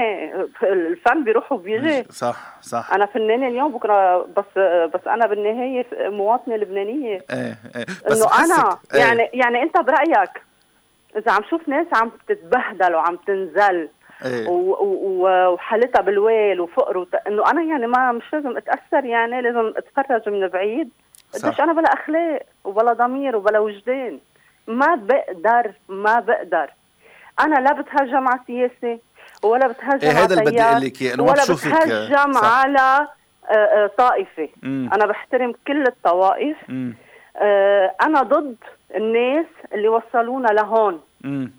الفن 0.62 1.24
بيروح 1.24 1.52
وبيجي 1.52 2.06
صح 2.10 2.56
صح. 2.62 2.92
أنا 2.92 3.06
فنانة 3.06 3.48
اليوم 3.48 3.72
بكرة 3.72 4.22
بس 4.36 4.58
بس 4.94 5.06
أنا 5.06 5.26
بالنهاية 5.26 5.86
مواطنة 6.10 6.56
لبنانية. 6.56 7.24
إيه 7.30 7.58
إيه. 7.76 7.86
بس 8.10 8.22
إنه 8.22 8.44
أنا 8.44 8.78
إيه. 8.94 9.00
يعني 9.00 9.30
يعني 9.32 9.62
أنت 9.62 9.78
برأيك 9.78 10.30
إذا 11.16 11.32
عم 11.32 11.42
شوف 11.50 11.68
ناس 11.68 11.86
عم 11.92 12.10
تتبهدل 12.28 12.94
وعم 12.94 13.16
تنزل 13.16 13.88
إيه. 14.24 14.48
وحالتها 14.48 16.02
بالويل 16.02 16.60
وفقر 16.60 16.98
وت... 16.98 17.14
إنه 17.14 17.50
أنا 17.50 17.62
يعني 17.62 17.86
ما 17.86 18.12
مش 18.12 18.24
لازم 18.32 18.56
أتأثر 18.56 19.04
يعني 19.04 19.42
لازم 19.42 19.72
أتفرج 19.76 20.28
من 20.28 20.48
بعيد 20.48 20.90
قديش 21.34 21.60
أنا 21.60 21.72
بلا 21.72 21.92
أخلاق 21.92 22.42
وبلا 22.64 22.92
ضمير 22.92 23.36
وبلا 23.36 23.58
وجدان 23.58 24.18
ما 24.66 24.94
بقدر 24.94 25.72
ما 25.88 26.20
بقدر 26.20 26.70
أنا 27.40 27.54
لا 27.54 27.72
بتهجم 27.72 28.28
على 28.28 28.40
سياسه 28.46 28.98
ولا 29.42 29.66
بتهجم 29.66 29.98
إيه 30.02 30.08
على 30.08 30.18
هذا 30.18 30.34
اللي 30.34 30.50
بدي 30.50 30.62
أقول 30.62 30.82
لك 30.82 31.02
اياه 31.02 31.20
ولا 31.20 31.44
بتهجم 31.44 32.32
صح. 32.32 32.44
على 32.44 33.08
آه، 33.50 33.54
آه، 33.54 33.90
طائفة 33.98 34.48
مم. 34.62 34.90
أنا 34.94 35.06
بحترم 35.06 35.54
كل 35.66 35.86
الطوائف 35.86 36.56
مم. 36.68 36.94
آه، 37.36 37.94
أنا 38.02 38.22
ضد 38.22 38.56
الناس 38.96 39.46
اللي 39.74 39.88
وصلونا 39.88 40.48
لهون. 40.48 41.00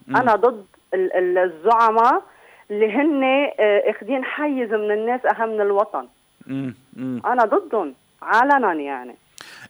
أنا 0.10 0.36
ضد 0.36 0.66
الزعماء 0.94 2.24
اللي 2.72 2.92
هن 2.94 3.24
أخذين 3.90 4.24
حيز 4.24 4.70
من 4.74 4.92
الناس 4.92 5.22
أهم 5.26 5.50
من 5.50 5.62
الوطن. 5.62 6.08
أنا 7.26 7.46
ضدهم 7.46 7.94
علنا 8.22 8.74
يعني. 8.74 9.16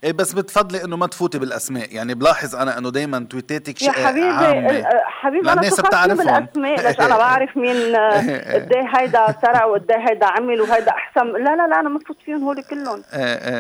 إيه 0.04 0.12
بس 0.12 0.34
بتفضلي 0.34 0.84
إنه 0.84 0.98
ما 0.98 1.08
تفوتي 1.08 1.40
بالأسماء. 1.40 1.96
يعني 1.96 2.14
بلاحظ 2.14 2.56
أنا 2.56 2.78
إنه 2.78 2.92
دايما 2.92 3.28
تويتاتك 3.30 3.82
يا 3.82 3.92
حبيبي 3.92 4.28
عامة. 4.28 4.84
حبيبي 5.06 5.52
أنا 5.52 5.62
الناس 5.62 5.82
بتعرفهم. 5.82 6.18
بالأسماء 6.18 6.88
ليش 6.88 7.00
أنا 7.00 7.18
بعرف 7.18 7.58
مين 7.58 7.96
قد 8.54 8.74
هيدا 8.96 9.36
سرع 9.42 9.66
وقد 9.66 9.92
هيدا 9.92 10.26
عمل 10.26 10.62
وهيدا 10.62 10.92
أحسن. 10.92 11.28
لا 11.28 11.56
لا 11.56 11.68
لا 11.68 11.80
أنا 11.80 11.90
ما 11.90 12.00
بفوت 12.00 12.18
فيهم 12.26 12.44
هول 12.44 12.64
كلهم. 12.64 13.04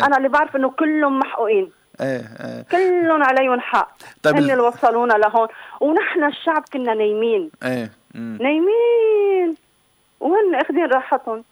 أنا 0.03 0.17
اللي 0.17 0.29
بعرف 0.29 0.55
إنه 0.55 0.69
كلهم 0.69 1.19
محقوقين. 1.19 1.71
إيه 2.01 2.21
إيه. 2.39 2.61
كلهم 2.71 3.23
عليهم 3.23 3.59
حق. 3.59 3.91
طيب 4.23 4.35
هن 4.35 4.41
اللي 4.51 4.63
وصلونا 4.63 5.13
لهون. 5.13 5.47
ونحن 5.81 6.23
الشعب 6.23 6.63
كنا 6.73 6.93
نايمين. 6.93 7.49
إيه 7.63 7.91
نايمين. 8.15 9.55
وهن 10.19 10.55
أخذين 10.55 10.85
راحتهم. 10.85 11.43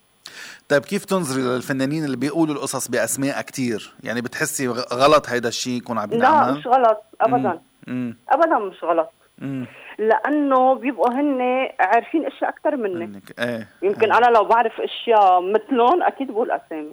طيب 0.70 0.82
كيف 0.82 1.06
تنظري 1.06 1.42
للفنانين 1.42 2.06
اللي 2.06 2.18
بيقولوا 2.18 2.56
القصص 2.56 2.88
بأسماء 2.88 3.42
كتير؟ 3.42 3.94
يعني 4.04 4.22
بتحسي 4.22 4.68
غلط 4.94 5.30
هيدا 5.30 5.50
الشيء 5.50 5.74
يكون 5.78 5.98
عم 5.98 6.10
لا 6.10 6.52
مش 6.52 6.68
غلط. 6.68 7.04
ابدا. 7.22 7.60
مم. 7.88 8.18
ابدا 8.30 8.60
مش 8.60 8.84
غلط. 8.84 9.10
مم. 9.38 9.66
لأنه 10.00 10.74
بيبقوا 10.74 11.14
هن 11.14 11.70
عارفين 11.80 12.26
أشياء 12.26 12.50
أكثر 12.50 12.76
منك. 12.76 13.40
إيه 13.40 13.68
يمكن 13.82 14.12
إيه. 14.12 14.18
أنا 14.18 14.26
لو 14.26 14.44
بعرف 14.44 14.82
أشياء 14.82 15.42
مثلهم 15.42 16.04
أكيد 16.04 16.32
بقول 16.32 16.52
أسامي. 16.52 16.92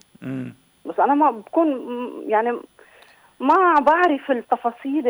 بس 0.87 1.01
أنا 1.01 1.15
ما 1.15 1.31
بكون 1.31 1.69
يعني 2.27 2.59
ما 3.41 3.75
بعرف 3.81 4.31
التفاصيل 4.31 5.09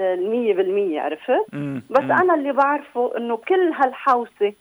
المية 0.00 0.54
بالمية 0.54 1.00
عرفت؟ 1.00 1.46
بس 1.90 2.02
أنا 2.02 2.34
اللي 2.34 2.52
بعرفه 2.52 3.16
إنه 3.16 3.36
كل 3.36 3.72
هالحوسة 3.74 4.52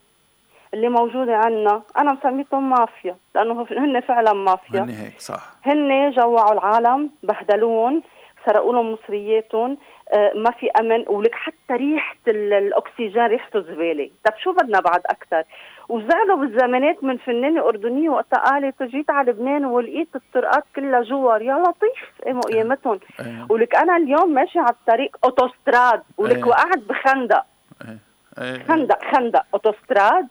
اللي 0.74 0.89
موجودة 0.89 1.36
عنا 1.36 1.81
أنا 1.98 2.13
مسميتهم 2.13 2.69
مافيا 2.69 3.15
لأنه 3.36 3.67
هن 3.72 4.00
فعلا 4.00 4.34
مافيا. 4.34 4.79
هن 4.81 4.89
هيك 4.89 5.19
صح. 5.19 5.41
هن 5.65 6.12
جوعوا 6.12 6.53
العالم 6.53 7.10
بهدلوهم 7.24 8.03
سرقوا 8.45 8.74
لهم 8.74 8.91
مصرياتهم 8.91 9.77
آه 10.13 10.31
ما 10.36 10.51
في 10.51 10.69
أمن 10.79 11.05
ولك 11.07 11.36
حتى 11.36 11.74
ريحة 11.74 12.15
الأكسجين 12.27 13.25
ريحته 13.25 13.60
زبالة، 13.60 14.10
طب 14.25 14.34
شو 14.43 14.51
بدنا 14.51 14.79
بعد 14.79 15.01
أكثر؟ 15.05 15.43
وزعلوا 15.89 16.37
بالزمانات 16.37 17.03
من 17.03 17.17
فنانة 17.17 17.61
أردنية 17.61 18.09
وقتها 18.09 18.39
قالت 18.39 18.83
جيت 18.83 19.09
على 19.09 19.31
لبنان 19.31 19.65
ولقيت 19.65 20.15
الطرقات 20.15 20.63
كلها 20.75 21.01
جوار 21.01 21.41
يا 21.41 21.53
لطيف 21.53 22.25
قاموا 22.25 22.41
قيامتهم 22.41 22.99
أيه. 23.19 23.45
ولك 23.49 23.75
أنا 23.75 23.97
اليوم 23.97 24.33
ماشي 24.33 24.59
على 24.59 24.69
الطريق 24.69 25.17
أوتوستراد 25.23 26.01
ولك 26.17 26.35
أيه. 26.35 26.43
وقعت 26.43 26.77
بخندق. 26.77 27.45
أيه. 27.81 27.97
أيه. 28.41 28.63
خندق 28.63 29.15
خندق 29.15 29.45
أوتوستراد. 29.53 30.27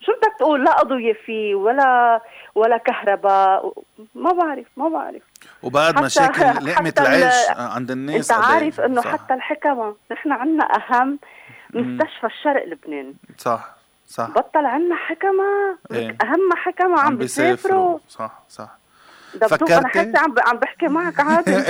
شو 0.00 0.12
بدك 0.12 0.32
تقول؟ 0.38 0.64
لا 0.64 0.80
اضويه 0.80 1.12
فيه 1.12 1.54
ولا 1.54 2.20
ولا 2.54 2.76
كهرباء. 2.76 3.72
ما 4.14 4.32
بعرف 4.32 4.66
ما 4.76 4.88
بعرف. 4.88 5.22
وبعد 5.62 6.02
مشاكل 6.02 6.44
لقمة 6.44 6.94
العيش 7.00 7.34
عند 7.56 7.90
الناس 7.90 8.30
أنت 8.30 8.44
عارف 8.44 8.80
إنه 8.80 9.02
حتى 9.02 9.34
الحكمة. 9.34 9.96
نحن 10.12 10.32
عندنا 10.32 10.64
أهم 10.64 11.18
مستشفى 11.74 12.26
الشرق 12.26 12.64
لبنان. 12.66 13.14
صح. 13.38 13.75
صح. 14.08 14.28
بطل 14.28 14.66
عندنا 14.66 14.94
حكمة. 14.96 15.78
إيه؟ 15.92 16.16
أهم 16.22 16.52
حكمة 16.56 17.00
عم, 17.00 17.06
عم 17.06 17.16
بيسافروا. 17.16 17.98
صح 18.08 18.42
صح. 18.48 18.78
فكرتي 19.40 19.78
أنا 19.78 19.88
حاسه 19.88 20.18
عم 20.18 20.34
عم 20.46 20.56
بحكي 20.56 20.86
معك 20.86 21.20
عادي. 21.20 21.56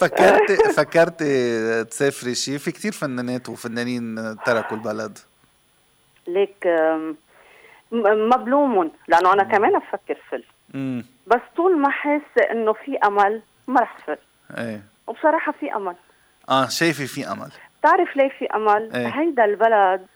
فكرتي 0.00 0.56
فكرتي 0.56 1.84
تسافري 1.84 2.34
شيء 2.34 2.58
في 2.58 2.72
كثير 2.72 2.92
فنانات 2.92 3.48
وفنانين 3.48 4.36
تركوا 4.46 4.76
البلد. 4.76 5.18
ليك 6.28 6.66
ما 7.92 8.36
بلومهم 8.36 8.90
لأنه 9.08 9.32
أنا 9.32 9.42
كمان 9.44 9.78
بفكر 9.78 10.18
فل 10.30 10.44
بس 11.26 11.40
طول 11.56 11.78
ما 11.78 11.90
حاسة 11.90 12.50
إنه 12.50 12.72
في 12.72 12.98
أمل 13.04 13.42
ما 13.68 13.80
رح 13.80 13.98
فل 14.06 14.18
إيه. 14.58 14.82
وبصراحة 15.06 15.52
في 15.60 15.74
أمل. 15.74 15.96
آه 16.48 16.68
شايفة 16.68 17.06
في 17.06 17.32
أمل. 17.32 17.50
بتعرف 17.84 18.16
ليه 18.16 18.28
في 18.28 18.46
أمل؟ 18.54 18.90
إيه؟ 18.96 19.06
هيدا 19.06 19.44
البلد 19.44 20.06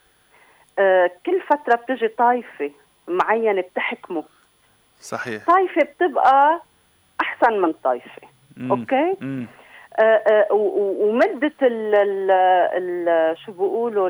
آه 0.79 1.11
كل 1.27 1.41
فترة 1.41 1.75
بتجي 1.75 2.09
طائفه 2.09 2.71
معينة 3.09 3.61
بتحكمه 3.61 4.25
صحيح 5.01 5.47
طائفه 5.47 5.83
بتبقى 5.83 6.61
أحسن 7.21 7.53
من 7.61 7.73
طائفه 7.73 8.23
أوكي 8.71 9.17
مم. 9.21 9.47
آه 9.99 10.03
آه 10.03 10.53
ومدة 10.53 11.53
ال 11.63 11.95
ال 11.95 12.31
ال 12.31 13.39
شو 13.39 13.53
بيقولوا 13.53 14.09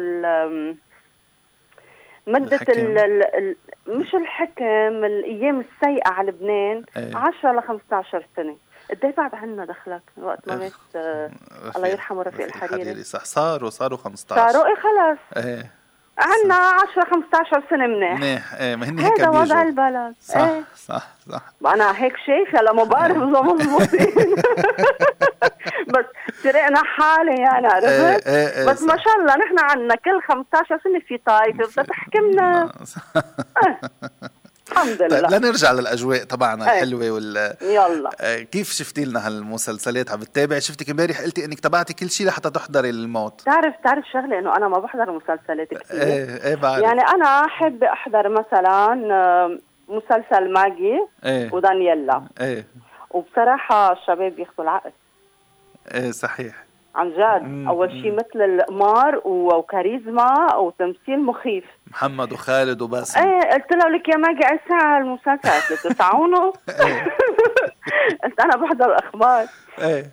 مدة 2.26 2.60
ال 2.68 2.98
ال 2.98 3.56
مش 3.88 4.14
الحكم 4.14 5.04
الأيام 5.04 5.60
السيئة 5.60 6.08
على 6.08 6.28
لبنان 6.28 6.84
إيه. 6.96 7.16
10 7.16 7.52
ل 7.52 7.62
15 7.62 8.24
سنة 8.36 8.56
قد 8.90 9.04
إيه 9.04 9.14
بعد 9.16 9.34
عنا 9.34 9.64
دخلك 9.64 10.02
وقت 10.16 10.48
ما 10.48 10.56
مات 10.56 10.72
آه 10.96 11.30
الله 11.76 11.88
يرحمه 11.88 12.22
رفيق 12.22 12.46
الحريري, 12.46 12.82
الحريري 12.82 13.02
صح. 13.04 13.24
صاروا 13.24 13.70
صاروا 13.70 13.98
15 13.98 14.52
صاروا 14.52 14.66
إيه 14.66 14.74
خلص. 14.74 15.44
إيه. 15.46 15.70
عنا 16.18 16.54
10 16.54 17.04
15 17.10 17.62
سنة 17.70 17.86
منيح. 17.86 18.12
منيح. 18.20 18.54
إيه 18.54 18.76
ما 18.76 18.88
هن 18.88 18.98
هيك 18.98 19.20
هذا 19.20 19.28
وضع 19.28 19.62
البلد. 19.62 20.14
صح 20.20 20.36
إيه. 20.36 20.64
صح 20.76 21.08
صح. 21.30 21.42
أنا 21.66 22.02
هيك 22.02 22.14
شايفة 22.26 22.62
لما 22.62 22.84
بعرف 22.84 23.16
اذا 23.16 23.40
مضبوطين 23.40 24.34
بس 25.88 26.04
سرقنا 26.42 26.82
حالي 26.84 27.40
يعني 27.42 27.66
عرفت؟ 27.66 27.86
إيه 27.88 28.34
إيه 28.34 28.58
إيه 28.58 28.66
بس 28.70 28.82
ما 28.82 28.96
شاء 28.96 29.16
الله 29.20 29.36
نحن 29.36 29.58
عنا 29.58 29.94
كل 29.94 30.22
15 30.28 30.80
سنة 30.84 31.00
في 31.08 31.18
طائفة 31.18 31.66
بدها 31.66 31.84
تحكمنا. 31.84 32.72
الحمد 34.82 35.02
لله. 35.02 35.28
طيب 35.28 35.44
لنرجع 35.44 35.72
للأجواء 35.72 36.24
تبعنا 36.24 36.72
إيه. 36.72 36.82
الحلوة 36.82 37.10
وال 37.10 37.54
يلا. 37.62 38.10
آه 38.20 38.38
كيف 38.38 38.72
شفتي 38.72 39.04
لنا 39.04 39.26
هالمسلسلات؟ 39.26 40.10
عم 40.10 40.20
بتتابعي 40.20 40.60
شفتك 40.60 40.90
امبارح 40.90 41.20
قلتي 41.20 41.44
إنك 41.44 41.60
تبعتي 41.60 41.94
كل 41.94 42.10
شيء 42.10 42.26
لحتى 42.26 42.50
تحضري 42.50 42.90
الموت. 42.90 43.40
تعرف 43.40 43.74
تعرف 43.84 44.04
شغلة 44.12 44.38
إنه 44.38 44.56
أنا 44.56 44.68
ما 44.68 44.78
بحضر 44.78 45.12
مسلسلات 45.12 45.68
كثير. 45.68 46.02
إيه 46.02 46.44
إيه 46.44 46.54
بعرف. 46.54 46.82
يعني 46.82 47.00
أنا 47.00 47.44
أحب 47.44 47.84
أحضر 47.84 48.28
مثلا 48.28 48.94
مسلسل 49.88 50.52
ماجي 50.52 51.06
إيه. 51.24 51.54
ودانييلا. 51.54 52.22
إيه. 52.40 52.66
وبصراحة 53.10 53.92
الشباب 53.92 54.32
بياخذوا 54.36 54.64
العقل. 54.64 54.92
إيه 55.94 56.10
صحيح. 56.10 56.67
عن 56.98 57.10
جد. 57.10 57.68
أول 57.68 57.90
شيء 57.90 58.12
مثل 58.12 58.42
القمار 58.44 59.20
وكاريزما 59.24 60.56
وتمثيل 60.56 61.20
مخيف. 61.20 61.64
محمد 61.90 62.32
وخالد 62.32 62.82
وباسم. 62.82 63.20
إيه 63.20 63.40
قلت 63.40 63.72
له 63.72 63.88
لك 63.88 64.08
يا 64.08 64.16
ماجي 64.16 64.46
اي 64.50 64.60
ساعة 64.68 64.98
المسلسل 64.98 65.50
قلت 65.50 65.70
له 65.70 65.92
تسعة 65.92 66.20
ونص 66.20 66.54
قلت 68.24 68.40
أنا 68.40 68.56
بحضر 68.56 68.84
الأخبار. 68.84 69.46
إيه. 69.78 70.04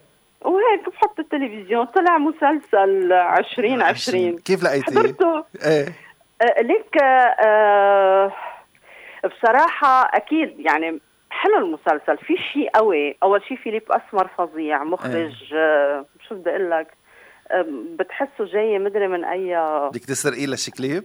وهيك 0.42 0.90
بحط 0.90 1.20
التلفزيون. 1.20 1.86
طلع 1.86 2.18
مسلسل 2.18 3.12
2020 3.14 4.38
كيف 4.38 4.64
لقيتيه؟ 4.64 5.00
حضرته. 5.00 5.44
إيه. 5.66 5.86
ليك 6.62 7.04
آه 7.04 8.32
بصراحة 9.26 10.10
أكيد 10.14 10.60
يعني 10.60 11.00
حلو 11.30 11.58
المسلسل. 11.58 12.18
في 12.18 12.38
شيء 12.54 12.70
قوي. 12.70 13.18
أول 13.24 13.44
شيء 13.44 13.58
فيليب 13.58 13.84
أسمر 13.92 14.28
فظيع 14.38 14.84
مخرج 14.84 15.54
آه 15.54 16.06
شو 16.30 16.36
بدي 16.36 16.50
أقول 16.50 16.72
لك؟ 16.72 16.88
بتحسه 18.00 18.46
جاي 18.46 18.80
مدري 18.80 19.08
من 19.08 19.26
أي 19.26 19.56
بدك 19.90 20.06
تسرقي 20.06 20.46
لشي 20.48 20.72
كليب؟ 20.72 21.04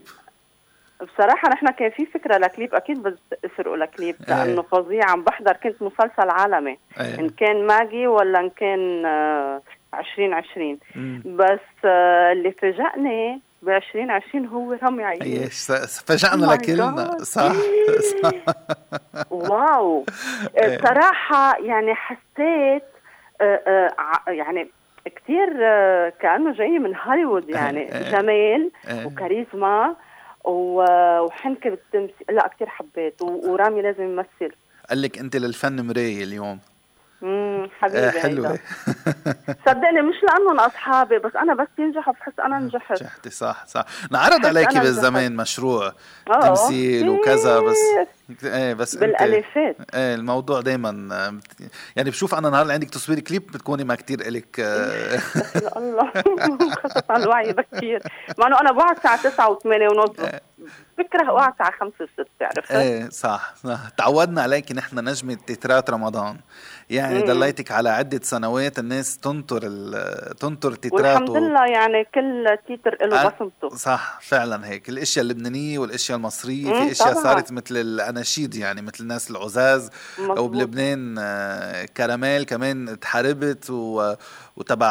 بصراحة 1.01 1.49
نحن 1.49 1.67
كان 1.71 1.91
في 1.91 2.07
فكرة 2.07 2.37
لكليب 2.39 2.75
أكيد 2.75 3.03
بس 3.03 3.15
اسرقوا 3.45 3.77
لكليب 3.77 4.17
لأنه 4.29 4.63
فظيع. 4.63 5.11
عم 5.11 5.23
بحضر 5.25 5.53
كنت 5.53 5.83
مسلسل 5.83 6.31
عالمي. 6.31 6.79
أيه. 7.01 7.21
إن 7.21 7.29
كان 7.29 7.67
ماجي 7.67 8.07
ولا 8.07 8.41
إن 8.41 8.51
كان 8.51 9.07
آه 9.07 9.63
2020 9.95 10.79
بس 11.25 11.59
آه 11.85 12.33
اللي 12.33 12.53
فاجأني 12.53 13.41
ب 13.63 13.69
2020 13.69 14.47
هو 14.47 14.73
رامي 14.73 15.05
عياش 15.05 15.71
إيش 15.71 16.01
فاجأنا 16.07 16.47
oh 16.47 16.51
لكلنا. 16.51 17.19
صح, 17.23 17.53
صح. 18.23 18.33
واو. 19.31 20.05
صراحة 20.83 21.59
يعني 21.59 21.95
حسيت 21.95 22.85
آه 23.41 23.91
يعني 24.29 24.69
كثير 25.05 25.49
كأنه 26.09 26.53
جاي 26.53 26.79
من 26.79 26.97
هوليوود 26.97 27.49
يعني. 27.49 27.85
جمال 27.85 28.71
وكاريزما 29.05 29.97
وحنكه 30.45 31.71
بالتمثيل. 31.71 32.27
لا 32.31 32.49
كثير 32.49 32.69
حبيت 32.69 33.23
ورامي 33.23 33.83
لازم 33.83 34.03
يمثل. 34.03 34.55
قال 34.91 35.03
لك 35.03 35.19
أنت 35.19 35.37
للفن 35.37 35.87
مراية 35.87 36.25
اليوم. 36.25 36.59
حبيبي 37.81 37.99
آه 38.07 38.11
حلوة. 38.11 38.59
صدقني 39.67 40.03
مش 40.03 40.17
لأنهم 40.23 40.61
أصحابي 40.61 41.19
بس 41.19 41.37
أنا 41.37 41.55
بس 41.55 41.69
ينجحوا 41.79 42.13
بحس 42.13 42.33
أنا 42.45 42.59
نجحت. 42.59 42.93
نجحتي 43.03 43.31
صح 43.31 43.65
صح. 43.67 43.85
نعرض 44.11 44.47
عليكي 44.47 44.81
بالزمان 44.81 45.37
مشروع 45.37 45.93
آه. 46.31 46.41
تمثيل 46.41 47.09
وكذا 47.09 47.61
بس 47.61 47.77
إيه 48.45 48.75
بس 48.75 48.95
بالألافات. 48.97 49.77
إيه 49.95 50.15
الموضوع 50.15 50.61
دائما 50.61 50.91
يعني 51.97 52.11
بشوف 52.11 52.35
أنا 52.35 52.51
نهار 52.51 52.63
اللي 52.63 52.73
عندك 52.73 52.91
تصوير 52.91 53.21
كليب 53.21 53.47
بتكوني 53.47 53.85
ما 53.85 53.95
كثير 53.95 54.21
إلك 54.21 54.61
آه. 54.61 55.19
الله. 55.79 56.11
خصت 56.85 57.11
على 57.11 57.23
الوعي 57.25 57.53
بكثير 57.53 58.03
مع 58.39 58.47
إنه 58.47 58.61
أنا 58.61 58.73
بقعد 58.73 58.97
الساعة 58.97 59.23
9 59.23 59.55
و8 59.59 59.67
ونص. 59.67 60.11
بكره 60.99 61.29
اوعى 61.29 61.49
الساعة 61.53 61.73
5 61.81 61.93
و6 62.05 62.25
عرفت؟ 62.43 62.73
إيه 62.73 63.09
صح 63.09 63.55
صح. 63.65 63.89
تعودنا 63.97 64.43
عليك 64.43 64.73
نحن 64.73 65.09
نجمة 65.09 65.35
تترات 65.47 65.91
رمضان. 65.91 66.37
يعني 66.91 67.23
ضليتك 67.23 67.71
على 67.73 67.89
عدة 67.89 68.21
سنوات 68.23 68.79
الناس 68.79 69.19
تنطر 69.19 69.61
تنطر 70.41 70.73
تترات 70.75 70.93
والحمد 70.93 71.31
لله 71.31 71.67
يعني 71.67 72.05
كل 72.15 72.47
تيتر 72.67 73.07
له 73.07 73.29
بصمته 73.29 73.77
صح 73.77 74.19
فعلا 74.23 74.67
هيك. 74.69 74.89
الأشياء 74.89 75.23
اللبنانية 75.25 75.79
والأشياء 75.79 76.19
المصرية 76.19 76.73
في 76.73 76.93
أشياء 76.93 77.13
طبعا. 77.13 77.23
صارت 77.23 77.53
مثل 77.53 77.77
الأناشيد 77.77 78.55
يعني 78.55 78.83
مثل 78.83 78.97
الناس 79.01 79.31
العزاز 79.31 79.91
أو 80.21 80.49
بلبنان 80.49 81.17
آه، 81.19 81.85
كراميل 81.85 82.45
كمان 82.45 83.01
تحاربت 83.01 83.71
و 83.71 84.15
وتبع 84.57 84.91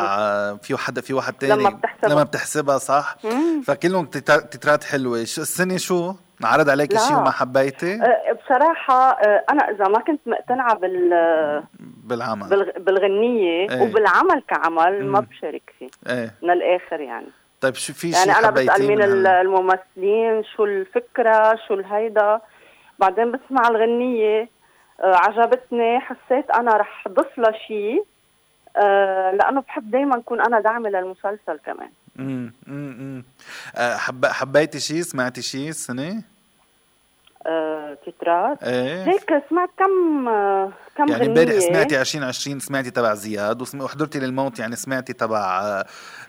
في 0.57 0.73
واحد 0.73 0.99
في 0.99 1.13
واحد 1.13 1.33
تاني 1.33 1.53
لما 1.53 1.69
بتحسبها. 1.69 2.09
لما 2.09 2.23
بتحسبها 2.23 2.77
صح؟ 2.77 3.17
مم. 3.23 3.61
فكلهم 3.61 4.05
تترات 4.05 4.83
حلوة. 4.83 5.21
السنة 5.21 5.77
شو؟ 5.77 6.13
عرض 6.43 6.69
عليك 6.69 6.97
شيء 6.97 7.17
وما 7.17 7.31
حبيتي؟ 7.31 7.93
أه 7.93 8.37
بصراحة 8.45 9.11
أه 9.11 9.43
أنا 9.49 9.69
إذا 9.69 9.87
ما 9.87 9.99
كنت 9.99 10.19
مقتنعة 10.25 10.75
بال 10.75 11.63
بالعمل 11.79 12.73
بالغنية 12.77 13.69
إيه؟ 13.69 13.81
وبالعمل 13.81 14.43
كعمل. 14.47 15.05
ما 15.05 15.19
بشارك 15.19 15.73
فيه 15.79 15.89
إيه؟ 16.07 16.33
من 16.43 16.51
الآخر 16.51 16.99
يعني 16.99 17.27
طيب 17.61 17.75
شو 17.75 17.93
في 17.93 18.11
شيء 18.11 18.27
يعني 18.27 18.39
أنا 18.39 18.49
بسأل 18.49 18.87
مين 18.87 19.01
الممثلين 19.27 20.43
شو 20.43 20.65
الفكرة 20.65 21.55
شو 21.67 21.73
الهيدا 21.73 22.41
بعدين 22.99 23.31
بسمع 23.31 23.67
الغنية 23.67 24.49
أه 24.99 25.15
عجبتني 25.15 25.99
حسيت 25.99 26.49
أنا 26.51 26.77
رح 26.77 27.07
أضيف 27.07 27.37
لها 27.37 27.51
شيء 27.67 28.03
لأنه 29.33 29.61
بحب 29.61 29.91
دائما 29.91 30.17
أكون 30.17 30.41
أنا 30.41 30.59
داعمة 30.59 30.89
للمسلسل 30.89 31.59
كمان 31.65 31.89
امم 32.19 32.53
امم 32.67 33.23
حب 33.77 34.25
حبيتي 34.25 34.79
شيء 34.79 35.01
سمعتي 35.01 35.41
شيء 35.41 35.69
السنة؟ 35.69 36.21
آه، 37.47 37.97
تترات 38.05 38.63
إيه. 38.63 39.03
هيك 39.03 39.43
سمعت 39.49 39.69
كم 39.77 40.27
آه، 40.27 40.71
كم 40.97 41.07
يعني 41.07 41.25
امبارح 41.25 41.59
سمعتي 41.59 42.01
2020 42.01 42.59
سمعتي 42.59 42.91
تبع 42.91 43.13
زياد 43.13 43.61
وحضرتي 43.61 44.19
للموت 44.19 44.59
يعني 44.59 44.75
سمعتي 44.75 45.13
تبع 45.13 45.61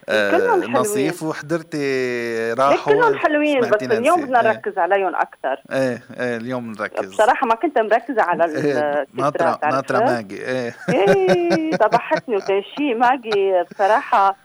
آه 0.09 0.55
نصيف 0.55 1.23
وحضرتي 1.23 2.53
راحوا 2.53 2.93
كلهم 2.93 3.15
حلوين 3.15 3.59
بس 3.59 3.83
اليوم 3.83 4.21
بدنا 4.21 4.41
نركز 4.41 4.71
إيه. 4.77 4.83
عليهم 4.83 5.15
أكثر. 5.15 5.61
إيه 5.71 6.03
إيه 6.19 6.37
اليوم 6.37 6.71
نركز. 6.71 7.09
بصراحة 7.09 7.47
ما 7.47 7.55
كنت 7.55 7.77
مركزة 7.79 8.21
على 8.21 8.45
إيه 8.45 9.07
ناطره 9.13 9.59
ناطرة 9.63 9.99
ماجي. 9.99 10.45
إيه. 10.45 10.75
إيه 10.89 11.75
طبحتني 11.75 12.35
وكان 12.35 12.63
شيء 12.77 12.95
ماجي. 12.95 13.63
بصراحة 13.71 14.35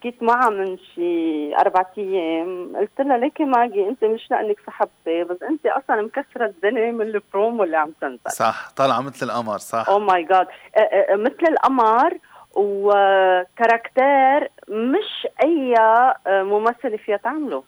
حكيت 0.00 0.22
معها 0.22 0.50
من 0.50 0.76
شي 0.94 1.56
أربع 1.56 1.84
أيام. 1.98 2.72
قلت 2.76 3.00
لها 3.00 3.16
ليكي 3.16 3.44
ماجي 3.44 3.88
أنت 3.88 4.04
مش 4.04 4.30
لأنك 4.30 4.56
صاحبتي 4.66 5.24
بس 5.24 5.36
أنت 5.42 5.66
أصلا 5.66 6.02
مكسرة 6.02 6.46
الدنيا 6.46 6.90
من 6.92 7.00
البرومو 7.00 7.64
اللي 7.64 7.76
عم 7.76 7.92
تنزل. 8.00 8.18
صح 8.28 8.70
طالعة 8.76 9.00
مثل 9.00 9.26
القمر 9.26 9.58
صح. 9.58 9.88
oh 9.88 9.98
my 9.98 10.22
God 10.22 10.46
مثل 11.10 11.52
القمر 11.52 12.18
و 12.54 12.74
character 12.74 14.50
مش 14.68 15.26
أي 15.44 15.74
ممثله 16.28 16.96
فيها 16.96 17.16
تعمله. 17.16 17.62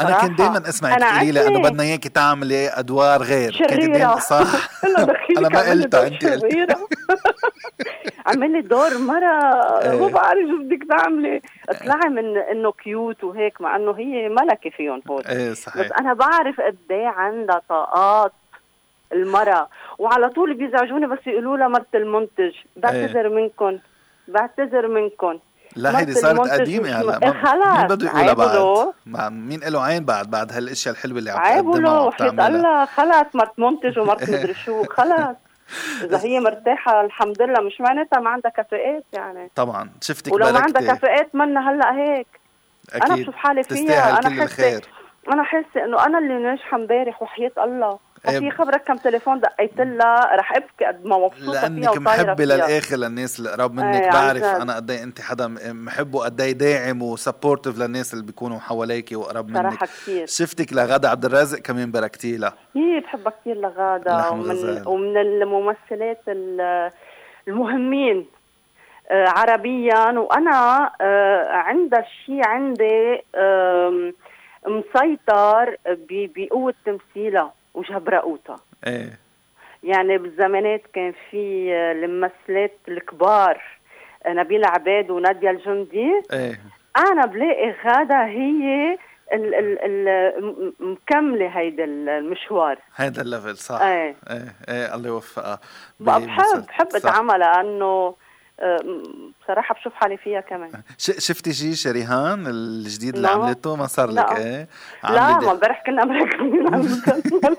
أنا 0.00 0.20
كنت 0.20 0.38
دائما 0.38 0.58
اسمعك 0.68 0.98
تقولي 1.00 1.32
لي 1.32 1.46
إنه 1.46 1.62
بدنا 1.62 1.82
اياك 1.82 2.08
تعملي 2.08 2.68
أدوار 2.68 3.22
غير. 3.22 3.52
شريرة. 3.52 4.18
صح. 4.18 4.70
أنا 5.38 5.48
ما 5.48 5.70
قلتها 5.70 6.06
أنت 6.06 6.24
عملي 8.28 8.60
دور 8.60 8.98
مرة 8.98 9.20
ما 9.20 10.06
إيه. 10.06 10.12
بعرف 10.12 10.48
شو 10.48 10.58
بدك 10.64 10.88
تعملي؟ 10.88 11.42
اطلعي 11.68 12.08
من 12.08 12.36
إنه 12.36 12.72
كيوت 12.72 13.24
وهيك 13.24 13.60
مع 13.60 13.76
إنه 13.76 13.92
هي 13.92 14.28
ملكة 14.28 14.70
فيهم 14.70 15.02
هون 15.10 15.22
إيه 15.22 15.54
صحيح. 15.54 15.82
بس 15.82 15.92
أنا 15.92 16.14
بعرف 16.14 16.60
قد 16.60 16.76
إيه 16.90 17.08
عندها 17.08 17.62
طاقات 17.68 18.32
المرة. 19.12 19.68
وعلى 19.98 20.28
طول 20.28 20.54
بيزعجوني 20.54 21.06
بس 21.06 21.18
يقولوا 21.26 21.56
لها 21.56 21.68
مرت 21.68 21.94
المنتج. 21.94 22.52
بعتذر 22.76 23.26
إيه. 23.26 23.34
منكم 23.34 23.78
بعتذر 24.28 24.88
منكم 24.88 25.38
لا 25.76 25.98
هيدي 25.98 26.14
صارت 26.14 26.50
قديمة 26.50 26.88
هلا 26.88 27.32
خلاص 27.32 27.78
مين 27.78 27.86
بده 27.86 28.06
يقولها 28.06 28.34
بعد؟ 29.06 29.32
مين 29.32 29.60
له 29.60 29.82
عين 29.82 30.04
بعد؟ 30.04 30.30
بعد 30.30 30.52
هالأشياء 30.52 30.94
الحلوة 30.94 31.18
اللي 31.18 31.30
عم 31.30 31.38
تقدمها 31.38 32.00
وحياة 32.00 32.48
الله 32.48 32.84
خلاص 32.84 33.26
مرت 33.34 33.58
منتج 33.58 33.98
ومرت 33.98 34.30
مدري 34.30 34.54
شو 34.54 34.84
خلاص 34.84 35.36
إذا 36.04 36.20
هي 36.24 36.40
مرتاحة 36.40 37.00
الحمد 37.00 37.42
لله. 37.42 37.60
مش 37.60 37.80
معناتها 37.80 38.20
ما 38.20 38.30
عندها 38.30 38.50
كفاءات 38.50 39.04
يعني. 39.12 39.50
طبعا. 39.56 39.90
شفتك 40.00 40.32
ولو 40.32 40.52
ما 40.52 40.58
عندها 40.58 40.94
كفاءات 40.94 41.34
منا 41.34 41.70
هلأ 41.70 41.96
هيك. 41.96 42.26
أكيد. 42.92 43.02
أنا 43.02 43.22
بشوف 43.22 43.34
حالي 43.34 43.62
فيها 43.62 44.18
أنا 44.18 44.40
حاسة 44.40 44.80
أنا 45.32 45.42
حاسة 45.42 45.84
إنه 45.84 46.06
أنا 46.06 46.18
اللي 46.18 46.34
ناجحة 46.34 46.76
امبارح 46.76 47.22
وحياة 47.22 47.52
الله. 47.58 47.98
في 48.22 48.28
إيه. 48.28 48.50
خبرك 48.50 48.82
كم 48.84 48.96
تليفون 48.96 49.40
دقيت 49.40 49.80
لها 49.80 50.36
رح 50.36 50.56
أبكي 50.56 50.84
قد 50.84 51.06
ما 51.06 51.18
مبسوطة 51.18 51.68
لانك 51.68 51.98
محبه 51.98 52.44
للآخر 52.44 52.96
للناس 52.96 53.38
اللي 53.38 53.50
قراب 53.50 53.74
منك 53.74 54.02
إيه 54.02 54.10
بعرف 54.10 54.44
أنا 54.44 54.76
قد 54.76 54.90
إيه 54.90 55.02
أنت 55.02 55.20
حدا 55.20 55.48
محب 55.72 56.14
وقد 56.14 56.40
إيه 56.40 56.52
داعم 56.52 57.02
وسبورتيف 57.02 57.78
للناس 57.78 58.14
اللي 58.14 58.24
بيكونوا 58.24 58.58
حواليك 58.58 59.08
وقراب 59.12 59.48
منك. 59.48 59.56
صراحة 59.56 59.86
كثير. 59.86 60.26
شفتك 60.26 60.72
لغادة 60.72 61.10
عبد 61.10 61.24
الرازق 61.24 61.58
كمان 61.58 61.90
باركتي 61.90 62.36
لها. 62.36 62.54
هي 62.76 63.00
بحبها 63.00 63.32
كثير 63.40 63.56
لغادة. 63.56 64.30
ومن 64.30 64.86
ومن 64.86 65.16
الممثلات 65.16 66.20
المهمين 67.48 68.26
آه 69.10 69.28
عربيا. 69.28 70.18
وأنا 70.18 70.90
آه 71.00 71.48
عندها 71.48 72.06
شيء 72.26 72.46
عندي 72.46 73.22
مسيطر 74.66 75.76
بقوة 76.10 76.74
تمثيلها. 76.86 77.52
وجبرقوطة 77.78 78.60
إيه. 78.86 79.18
يعني 79.82 80.18
بالزمانات 80.18 80.82
كان 80.94 81.12
في 81.30 81.72
الممثلات 81.74 82.72
الكبار 82.88 83.62
نبيلة 84.26 84.68
عباد 84.68 85.10
ونادية 85.10 85.50
الجندي. 85.50 86.22
إيه. 86.32 86.60
أنا 86.96 87.26
بلاقي 87.26 87.74
غادة 87.86 88.24
هي 88.24 88.98
ال 89.32 89.54
ال 89.54 89.78
ال 89.82 90.72
مكملة 90.80 91.46
هيدا 91.48 91.84
المشوار. 91.84 92.78
هيدا 92.96 93.22
الليفل 93.22 93.56
صح. 93.56 93.80
إيه. 93.80 94.14
إيه, 94.30 94.54
إيه 94.68 94.94
الله 94.94 95.08
يوفقها. 95.08 95.60
بحب 96.00 96.66
بحب 96.68 96.88
اتعامل 96.94 97.40
لأنه 97.40 98.14
بصراحة 99.42 99.74
بشوف 99.74 99.94
حالي 99.94 100.16
فيها 100.16 100.40
كمان. 100.40 100.70
شفتي 100.98 101.52
شيء 101.52 101.72
شريهان 101.72 102.46
الجديد 102.46 103.14
اللي 103.16 103.28
عملته؟ 103.28 103.76
ما 103.76 103.86
صار 103.86 104.10
لك 104.10 104.38
إيه؟ 104.38 104.68
لا 105.04 105.38
ما 105.38 105.52
امبارح 105.52 105.82
كنا 105.86 106.04
مركزين 106.04 106.66
على 106.74 106.76
المسلسل. 106.76 107.56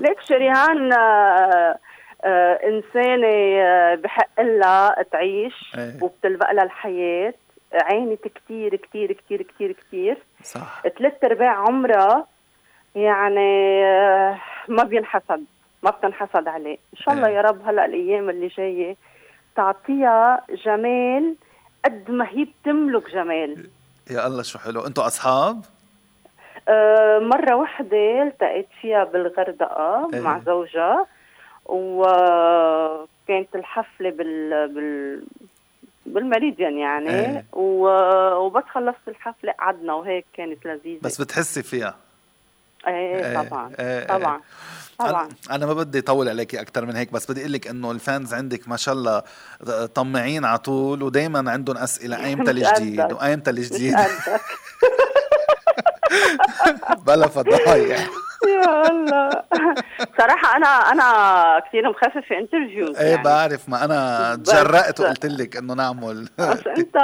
ليك 0.00 0.20
شريهان 0.20 0.92
آه 0.92 1.78
آه 2.24 2.52
إنسانة 2.64 3.60
آه 3.62 3.94
بحق 3.94 4.40
لها 4.40 5.02
تعيش 5.12 5.72
إيه. 5.78 5.98
وبتلبق 6.02 6.50
لها 6.52 6.64
الحياة. 6.64 7.34
عانت 7.74 8.20
كتير 8.28 8.76
كتير 8.76 9.12
كتير 9.12 9.42
كتير 9.42 9.72
كتير. 9.72 10.18
صح. 10.42 10.82
ثلاث 10.98 11.24
أرباع 11.24 11.50
عمرها 11.68 12.26
يعني 12.94 13.84
آه 13.86 14.38
ما 14.68 14.82
بينحسد 14.84 15.44
ما 15.82 15.90
بتنحسد 15.90 16.48
عليه. 16.48 16.78
إن 16.94 16.98
شاء 16.98 17.14
الله 17.14 17.28
يا 17.28 17.40
رب 17.40 17.68
هلأ 17.68 17.84
الأيام 17.84 18.30
اللي 18.30 18.48
جاية 18.48 18.96
تعطيها 19.56 20.44
جمال 20.64 21.34
قد 21.84 22.10
ما 22.10 22.28
هي 22.28 22.44
بتملك 22.44 23.10
جمال. 23.10 23.70
يا 24.10 24.26
الله 24.26 24.42
شو 24.42 24.58
حلو. 24.58 24.86
أنتوا 24.86 25.06
أصحاب؟ 25.06 25.64
أه 26.68 27.18
مرة 27.18 27.54
واحدة 27.56 28.22
التقيت 28.22 28.68
فيها 28.80 29.04
بالغردقة 29.04 30.08
إيه. 30.14 30.20
مع 30.20 30.38
زوجها 30.38 31.06
وكانت 31.66 33.54
الحفلة 33.54 34.10
بال 34.10 34.68
بال 34.74 35.22
بالمريديان 36.06 36.78
يعني. 36.78 37.10
إيه. 37.10 37.44
و... 37.52 37.88
وبس 38.36 38.64
خلصت 38.72 39.08
الحفلة 39.08 39.52
قعدنا 39.52 39.94
وهيك 39.94 40.24
كانت 40.32 40.66
لذيذة. 40.66 41.00
بس 41.02 41.20
بتحسي 41.20 41.62
فيها؟ 41.62 41.94
إيه 42.88 43.34
طبعا 43.34 43.72
طبعا 44.08 44.40
طبعا. 44.98 45.28
أنا 45.50 45.66
ما 45.66 45.72
بدي 45.74 45.98
اطول 45.98 46.28
عليكي 46.28 46.60
أكثر 46.60 46.86
من 46.86 46.96
هيك 46.96 47.12
بس 47.12 47.30
بدي 47.30 47.40
أقول 47.40 47.52
لك 47.52 47.66
إنه 47.66 47.90
ال 47.90 47.99
fans 47.99 48.34
عندك 48.34 48.68
ما 48.68 48.76
شاء 48.76 48.94
الله 48.94 49.22
طماعين 49.86 50.44
على 50.44 50.58
طول 50.58 51.02
ودائما 51.02 51.50
عندهم 51.50 51.76
أسئلة 51.76 52.24
أيمتى 52.24 52.50
الجديد 52.60 53.12
وأيمتى 53.12 53.50
الجديد 53.50 53.96
بلا 57.06 57.28
فضايح. 57.28 58.08
يا 58.48 58.90
الله. 58.90 59.30
صراحة 60.18 60.56
أنا 60.56 60.66
أنا 60.66 61.60
كثير 61.68 61.90
مخفف 61.90 62.18
في 62.28 62.38
interviews 62.38 62.96
إيه 62.96 63.10
يعني. 63.10 63.22
بعرف. 63.22 63.68
ما 63.68 63.84
أنا 63.84 64.34
تجرأت 64.36 65.00
وقلت 65.00 65.26
لك 65.26 65.56
إنه 65.56 65.74
نعمل. 65.74 66.28
بس 66.38 66.66
أنت 66.66 66.96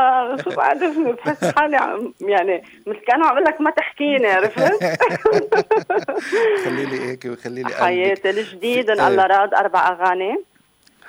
شو 0.44 0.50
بعرفني؟ 0.50 1.12
بحس 1.12 1.44
حالي 1.44 1.76
عم 1.76 2.12
يعني 2.20 2.64
مثل 2.86 2.98
كانوا 2.98 3.26
عم 3.26 3.38
لك 3.38 3.60
ما 3.60 3.70
تحكيني 3.70 4.26
عرفت؟ 4.26 4.72
خلي 6.64 6.84
لي 6.84 7.00
هيك 7.00 7.24
وخلي 7.24 7.62
لي 7.62 7.74
حياتي 7.74 8.30
الجديد 8.30 8.90
إن 8.90 9.00
الله 9.06 9.26
راد 9.26 9.54
أربع 9.54 9.88
أغاني. 9.88 10.36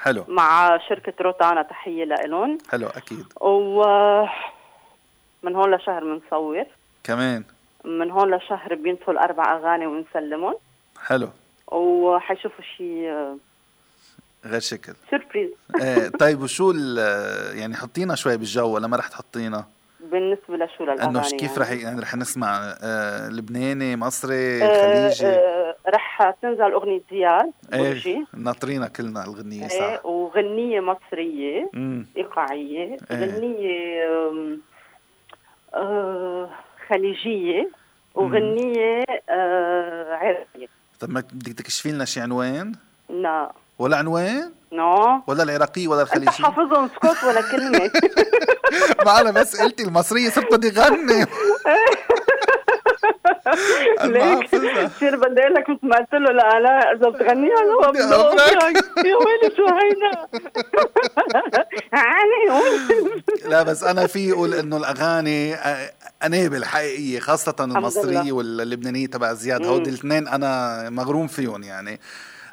حلو. 0.01 0.25
مع 0.27 0.77
شركة 0.89 1.13
روتانا 1.21 1.61
تحية 1.61 2.03
لإلهم. 2.05 2.57
حلو 2.71 2.87
أكيد. 2.87 3.25
و 3.41 3.83
من 5.43 5.55
هون 5.55 5.75
لشهر 5.75 6.03
بنصور 6.03 6.65
كمان. 7.03 7.43
من 7.87 8.11
هون 8.11 8.35
لشهر 8.35 8.75
بينطوا 8.75 9.13
الأربع 9.13 9.57
أغاني 9.57 9.87
ونسلمهم. 9.87 10.55
حلو. 11.05 11.29
وحيشوفوا 11.67 12.63
شيء 12.77 13.37
غير 14.45 14.59
شكل. 14.59 14.93
سربريز 15.11 15.49
إيه 15.81 16.09
طيب 16.09 16.41
وشو 16.41 16.71
يعني 17.53 17.75
حطينا 17.75 18.15
شوي 18.15 18.37
بالجو 18.37 18.75
ولا 18.75 18.87
ما 18.87 18.97
رح 18.97 19.07
تحطينا؟ 19.07 19.65
بالنسبة 19.99 20.57
لشو 20.57 20.83
للأغاني 20.83 21.03
إنه 21.09 21.21
كيف 21.21 21.41
يعني. 21.41 21.57
رح 21.57 21.71
يعني 21.71 22.01
رح 22.01 22.15
نسمع 22.15 22.75
آه 22.83 23.29
لبناني 23.29 23.95
مصري 23.95 24.63
آه 24.63 24.81
خليجي؟ 24.81 25.27
آه 25.27 25.75
رح 25.87 26.31
تنزل 26.41 26.71
أغنية 26.71 27.01
زياد 27.11 27.51
إيه 27.73 28.25
ناطرينا 28.33 28.87
كلنا 28.87 29.25
الغنيه 29.25 29.67
صح. 29.67 29.73
إيه 29.81 30.01
وغنية 30.05 30.79
مصرية 30.79 31.69
مم. 31.73 32.05
إيقاعية 32.17 32.97
إيه. 33.11 33.17
غنية 33.25 34.57
آه 35.73 36.49
خليجية. 36.89 37.69
وغنيه 38.17 39.03
آه 39.29 40.13
عراقية 40.15 40.67
طب 40.99 41.09
ما 41.09 41.19
بدك 41.33 41.53
تكشفي 41.53 41.91
لنا 41.91 42.05
شي 42.05 42.19
عنوان؟ 42.21 42.73
لا 43.09 43.51
ولا 43.79 43.97
عنوان؟ 43.97 44.51
نو 44.71 45.21
ولا 45.27 45.43
العراقية 45.43 45.87
ولا 45.87 46.01
الخليجية؟ 46.01 46.29
انت 46.29 46.41
حافظهم 46.41 46.87
سكوت 46.95 47.23
ولا 47.23 47.41
كلمة 47.51 47.91
ما 49.05 49.21
أنا 49.21 49.31
بس 49.31 49.61
قلتي 49.61 49.83
المصرية 49.83 50.29
صرت 50.29 50.53
بدي 50.53 50.69
غني 50.69 51.25
ليك؟ 54.03 54.55
بصير 54.85 55.15
بدي 55.15 55.41
أقول 55.41 55.53
لك 55.53 55.69
مثل 55.69 55.79
ما 55.83 55.95
قلت 55.97 56.13
له 56.13 56.31
لا 56.31 56.59
لا 56.59 56.91
إذا 56.93 57.09
بتغني 57.09 57.47
أنا 57.47 57.91
يا 59.05 59.15
ويلي 59.15 59.55
شو 59.57 59.65
هيدا؟ 59.67 60.27
لا 63.49 63.63
بس 63.63 63.83
أنا 63.83 64.07
في 64.07 64.31
أقول 64.31 64.53
إنه 64.53 64.77
الأغاني 64.77 65.55
انابل 66.23 66.65
حقيقيه 66.65 67.19
خاصة 67.19 67.55
المصرية 67.59 68.31
واللبنانية 68.31 69.07
تبع 69.07 69.33
زياد. 69.33 69.65
هودي 69.65 69.89
الاثنين 69.89 70.27
أنا 70.27 70.89
مغروم 70.89 71.27
فيهم 71.27 71.63
يعني. 71.63 71.99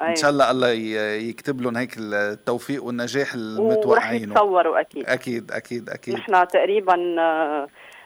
أيوة. 0.01 0.11
ان 0.11 0.15
شاء 0.15 0.29
الله 0.29 0.51
الله 0.51 0.69
يكتب 1.29 1.61
لهم 1.61 1.77
هيك 1.77 1.95
التوفيق 1.97 2.83
والنجاح 2.83 3.33
المتوقعينه 3.33 3.87
ورح 3.87 4.11
يتصوروا 4.11 4.79
أكيد. 4.79 5.05
أكيد 5.09 5.51
أكيد 5.51 5.89
أكيد. 5.89 6.13
نحن 6.13 6.47
تقريبا 6.47 6.95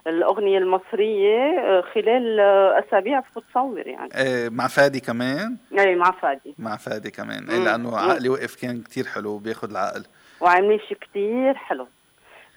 الأغنية 0.10 0.58
المصرية 0.58 1.60
آه، 1.60 1.84
خلال 1.94 2.40
آه، 2.40 2.84
أسابيع 2.88 3.20
بتصور 3.20 3.88
يعني. 3.88 4.10
إيه 4.16 4.50
مع 4.50 4.68
فادي 4.68 5.00
كمان؟ 5.00 5.58
إيه 5.80 5.96
مع 5.96 6.12
فادي. 6.12 6.56
مع 6.60 6.78
فادي 6.78 7.12
كمان. 7.12 7.50
إيه 7.50 7.64
لأنه 7.64 7.98
عقلي 7.98 8.30
وقف 8.30 8.56
كان 8.56 8.82
كتير 8.82 9.06
حلو 9.06 9.38
بياخد 9.38 9.72
العقل. 9.72 10.04
وعاملين 10.42 10.80
شيء 10.80 10.98
كتير 10.98 11.54
حلو. 11.54 11.88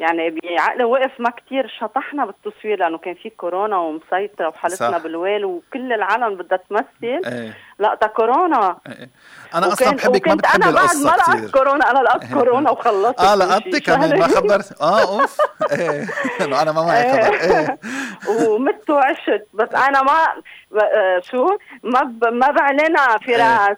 يعني 0.00 0.30
بعقل 0.30 0.84
وقف 0.84 1.20
ما 1.20 1.30
كتير 1.30 1.68
شطحنا 1.80 2.26
بالتصوير 2.26 2.78
لأنه 2.78 2.98
كان 2.98 3.14
في 3.14 3.30
كورونا 3.30 3.76
ومسيطرة 3.76 4.48
وحالتنا 4.48 4.98
بالويل 4.98 5.44
وكل 5.44 5.92
العالم 5.92 6.34
بدها 6.34 6.58
تمثل. 6.58 6.86
إيه. 7.02 7.54
لا 7.78 7.98
تا 8.00 8.06
كورونا. 8.06 8.76
إيه. 8.88 9.11
أنا 9.54 9.72
أصلا 9.72 9.90
بحبك 9.90 10.28
ما 10.28 10.35
بتحبي 10.35 10.64
أنا 10.64 10.70
بعد 10.74 10.96
ما 10.96 11.11
لقطت 11.11 11.50
كورونا 11.50 11.90
أنا 11.90 11.98
لقطت 11.98 12.32
كورونا 12.35 12.70
وخلصت 12.70 13.20
آه 13.20 13.35
لقطتي 13.35 13.80
كمان 13.80 14.18
ما 14.18 14.26
خبرت 14.26 14.80
آه 14.82 15.02
أوف. 15.02 15.37
إيه. 15.72 16.06
أنا 16.62 16.72
ما 16.72 16.82
معي 16.82 17.12
خبر. 17.12 17.35
إيه. 17.35 17.78
ومت 18.28 18.90
وعشت. 18.90 19.46
بس 19.54 19.68
أنا 19.74 20.02
ما 20.02 20.12
آه، 20.82 21.20
شو؟ 21.30 21.48
ما 21.82 22.02
ب... 22.02 22.24
ما 22.24 22.50
بعلنها 22.50 23.18
فراس. 23.18 23.76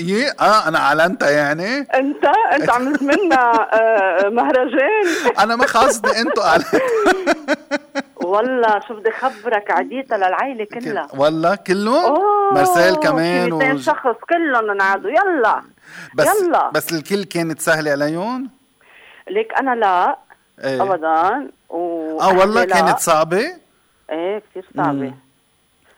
إيه. 0.00 0.34
آه 0.40 0.68
أنا 0.68 0.78
أعلنتها 0.78 1.30
يعني. 1.30 1.78
أنت؟ 1.94 2.24
أنت 2.52 2.70
عملت 2.70 3.02
منا 3.02 3.68
آه، 3.74 4.28
مهرجان. 4.28 5.06
أنا 5.38 5.56
ما 5.56 5.66
خاصني 5.66 6.20
أنتوا 6.20 6.56
والله 8.32 8.80
شو 8.88 8.94
بدي 8.94 9.10
خبرك 9.10 9.70
عديتها 9.70 10.16
للعائله 10.16 10.64
كلها. 10.64 11.06
والله 11.16 11.54
كلهم؟ 11.54 12.20
مارسيل 12.54 12.94
كمان 12.94 13.50
200 13.50 13.74
و... 13.74 13.78
شخص 13.78 14.16
كلهم 14.30 14.70
انعادوا. 14.70 15.10
يلا 15.10 15.62
بس 16.14 16.26
يلا. 16.26 16.70
بس 16.70 16.92
الكل 16.92 17.24
كانت 17.24 17.60
سهلة 17.60 17.90
عليهم؟ 17.90 18.50
ليك 19.28 19.54
أنا 19.54 19.74
لا 19.74 20.18
إيه. 20.64 20.82
ابدا. 20.82 21.50
و 21.68 22.20
آه 22.20 22.38
والله 22.38 22.64
كانت 22.64 22.98
صعبة؟ 22.98 23.44
إيه 24.10 24.42
كثير 24.50 24.66
صعبة. 24.76 25.14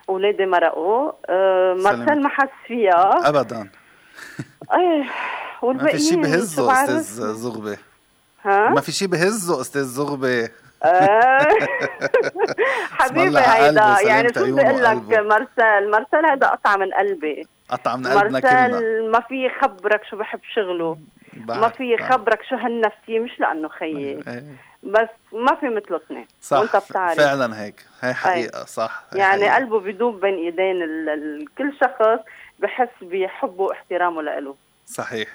اولادي 0.09 0.47
مرقوا. 0.47 1.13
آه 1.29 1.75
مارسيل 1.75 2.23
ما 2.23 2.29
حس 2.29 2.49
فيها. 2.67 3.29
ابدا. 3.29 3.69
إيه 4.75 5.05
والباقيين 5.63 5.93
ما 5.93 5.99
في 5.99 5.99
شيء 5.99 6.23
بهزه 6.23 6.73
أستاذ 6.73 7.35
زغبة. 7.35 7.79
ها؟ 8.45 8.71
ما 8.71 8.81
في 8.81 8.93
شيء 8.93 9.09
بهزه 9.09 9.61
أستاذ 9.61 9.83
زغبة. 9.83 10.49
حبيبي 12.99 13.39
هيدا. 13.39 13.97
يعني 14.07 14.29
شو 14.35 14.45
بدي 14.45 14.63
أقول 14.67 14.83
لك؟ 14.85 15.19
مارسيل 15.19 15.91
مارسيل 15.91 16.27
هيدا 16.31 16.47
قطعة 16.47 16.77
من 16.77 16.95
قلبي. 16.95 17.47
قطعة 17.69 17.97
من 17.97 18.07
قلبنا 18.07 18.41
كلنا. 18.41 18.69
مارسيل 18.69 19.11
ما 19.11 19.21
في 19.21 19.47
يخبرك 19.47 20.05
شو 20.11 20.17
بحب 20.17 20.41
شغله. 20.55 20.99
ما 21.49 21.69
في 21.69 21.95
يخبرك 21.95 22.43
شو 22.51 22.57
هالنفسية 22.57 23.19
مش 23.19 23.41
لأنه 23.41 23.69
خيي. 23.69 24.23
إيه. 24.29 24.45
بس 24.83 25.09
ما 25.33 25.55
في 25.55 25.69
مثله 25.69 25.97
اثنين 25.97 26.27
صح 26.41 26.59
وأنت 26.59 26.77
بتعرف. 26.77 27.17
فعلا 27.21 27.63
هيك. 27.63 27.85
هي 28.01 28.15
حقيقة 28.15 28.61
أي. 28.61 28.67
صح 28.67 29.03
هي 29.13 29.19
يعني 29.19 29.33
حقيقة. 29.51 29.55
قلبه 29.55 29.81
بدوب 29.81 30.21
بين 30.21 30.35
إيدين 30.35 30.83
ال... 30.83 31.09
ال... 31.09 31.45
كل 31.59 31.73
شخص 31.81 32.21
بحس 32.59 32.89
بحبه 33.03 33.63
واحترامه 33.63 34.23
لإله. 34.23 34.55
صحيح. 34.87 35.29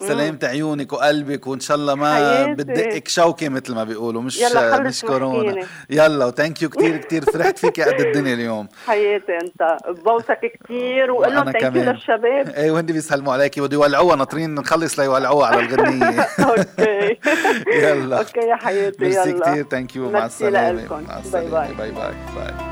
سلامة 0.00 0.38
عيونك 0.42 0.92
وقلبك 0.92 1.46
وإن 1.46 1.60
شاء 1.60 1.76
الله 1.76 1.94
ما 1.94 2.46
بتدقك 2.52 3.08
شوكة 3.08 3.48
مثل 3.48 3.74
ما 3.74 3.84
بيقولوا 3.84 4.22
مش 4.22 4.40
يلا 4.40 4.80
مش 4.80 5.00
كورونا. 5.02 5.66
يلا 5.90 6.24
و 6.26 6.32
thank 6.32 6.62
you 6.62 6.68
كثير 6.68 6.96
كثير 6.96 7.24
فرحت 7.24 7.58
فيك 7.58 7.80
قد 7.80 8.00
الدنيا 8.00 8.34
اليوم. 8.34 8.68
حياتي 8.86 9.32
أنت 9.42 9.76
ببوسك 9.88 10.52
كثير 10.64 11.10
وقول 11.10 11.34
لهم 11.34 11.52
thank 11.52 11.76
you 11.76 11.82
للشباب. 11.82 12.48
إيه 12.48 12.70
وهن 12.70 12.86
بيسلموا 12.86 13.32
عليكي 13.32 13.60
بده 13.60 13.74
يولعوها 13.74 14.16
ناطرين 14.16 14.54
نخلص 14.54 14.98
ليولعوها 15.00 15.46
على 15.46 15.60
الغنية. 15.60 16.20
okay. 16.48 17.18
يلا. 17.82 18.18
okay 18.18 18.40
يا 18.40 18.56
حياتي 18.56 19.04
يلا. 19.04 19.24
ميرسي 19.24 19.40
كثير 19.40 19.64
thank 19.64 19.96
you 19.96 20.10
مع 20.10 20.26
السلامة. 20.26 21.02
مع 21.08 21.18
السلامة. 21.18 21.50
باي 21.50 21.74
باي. 21.74 21.90
باي 21.90 21.92
باي, 21.92 22.14
باي. 22.36 22.69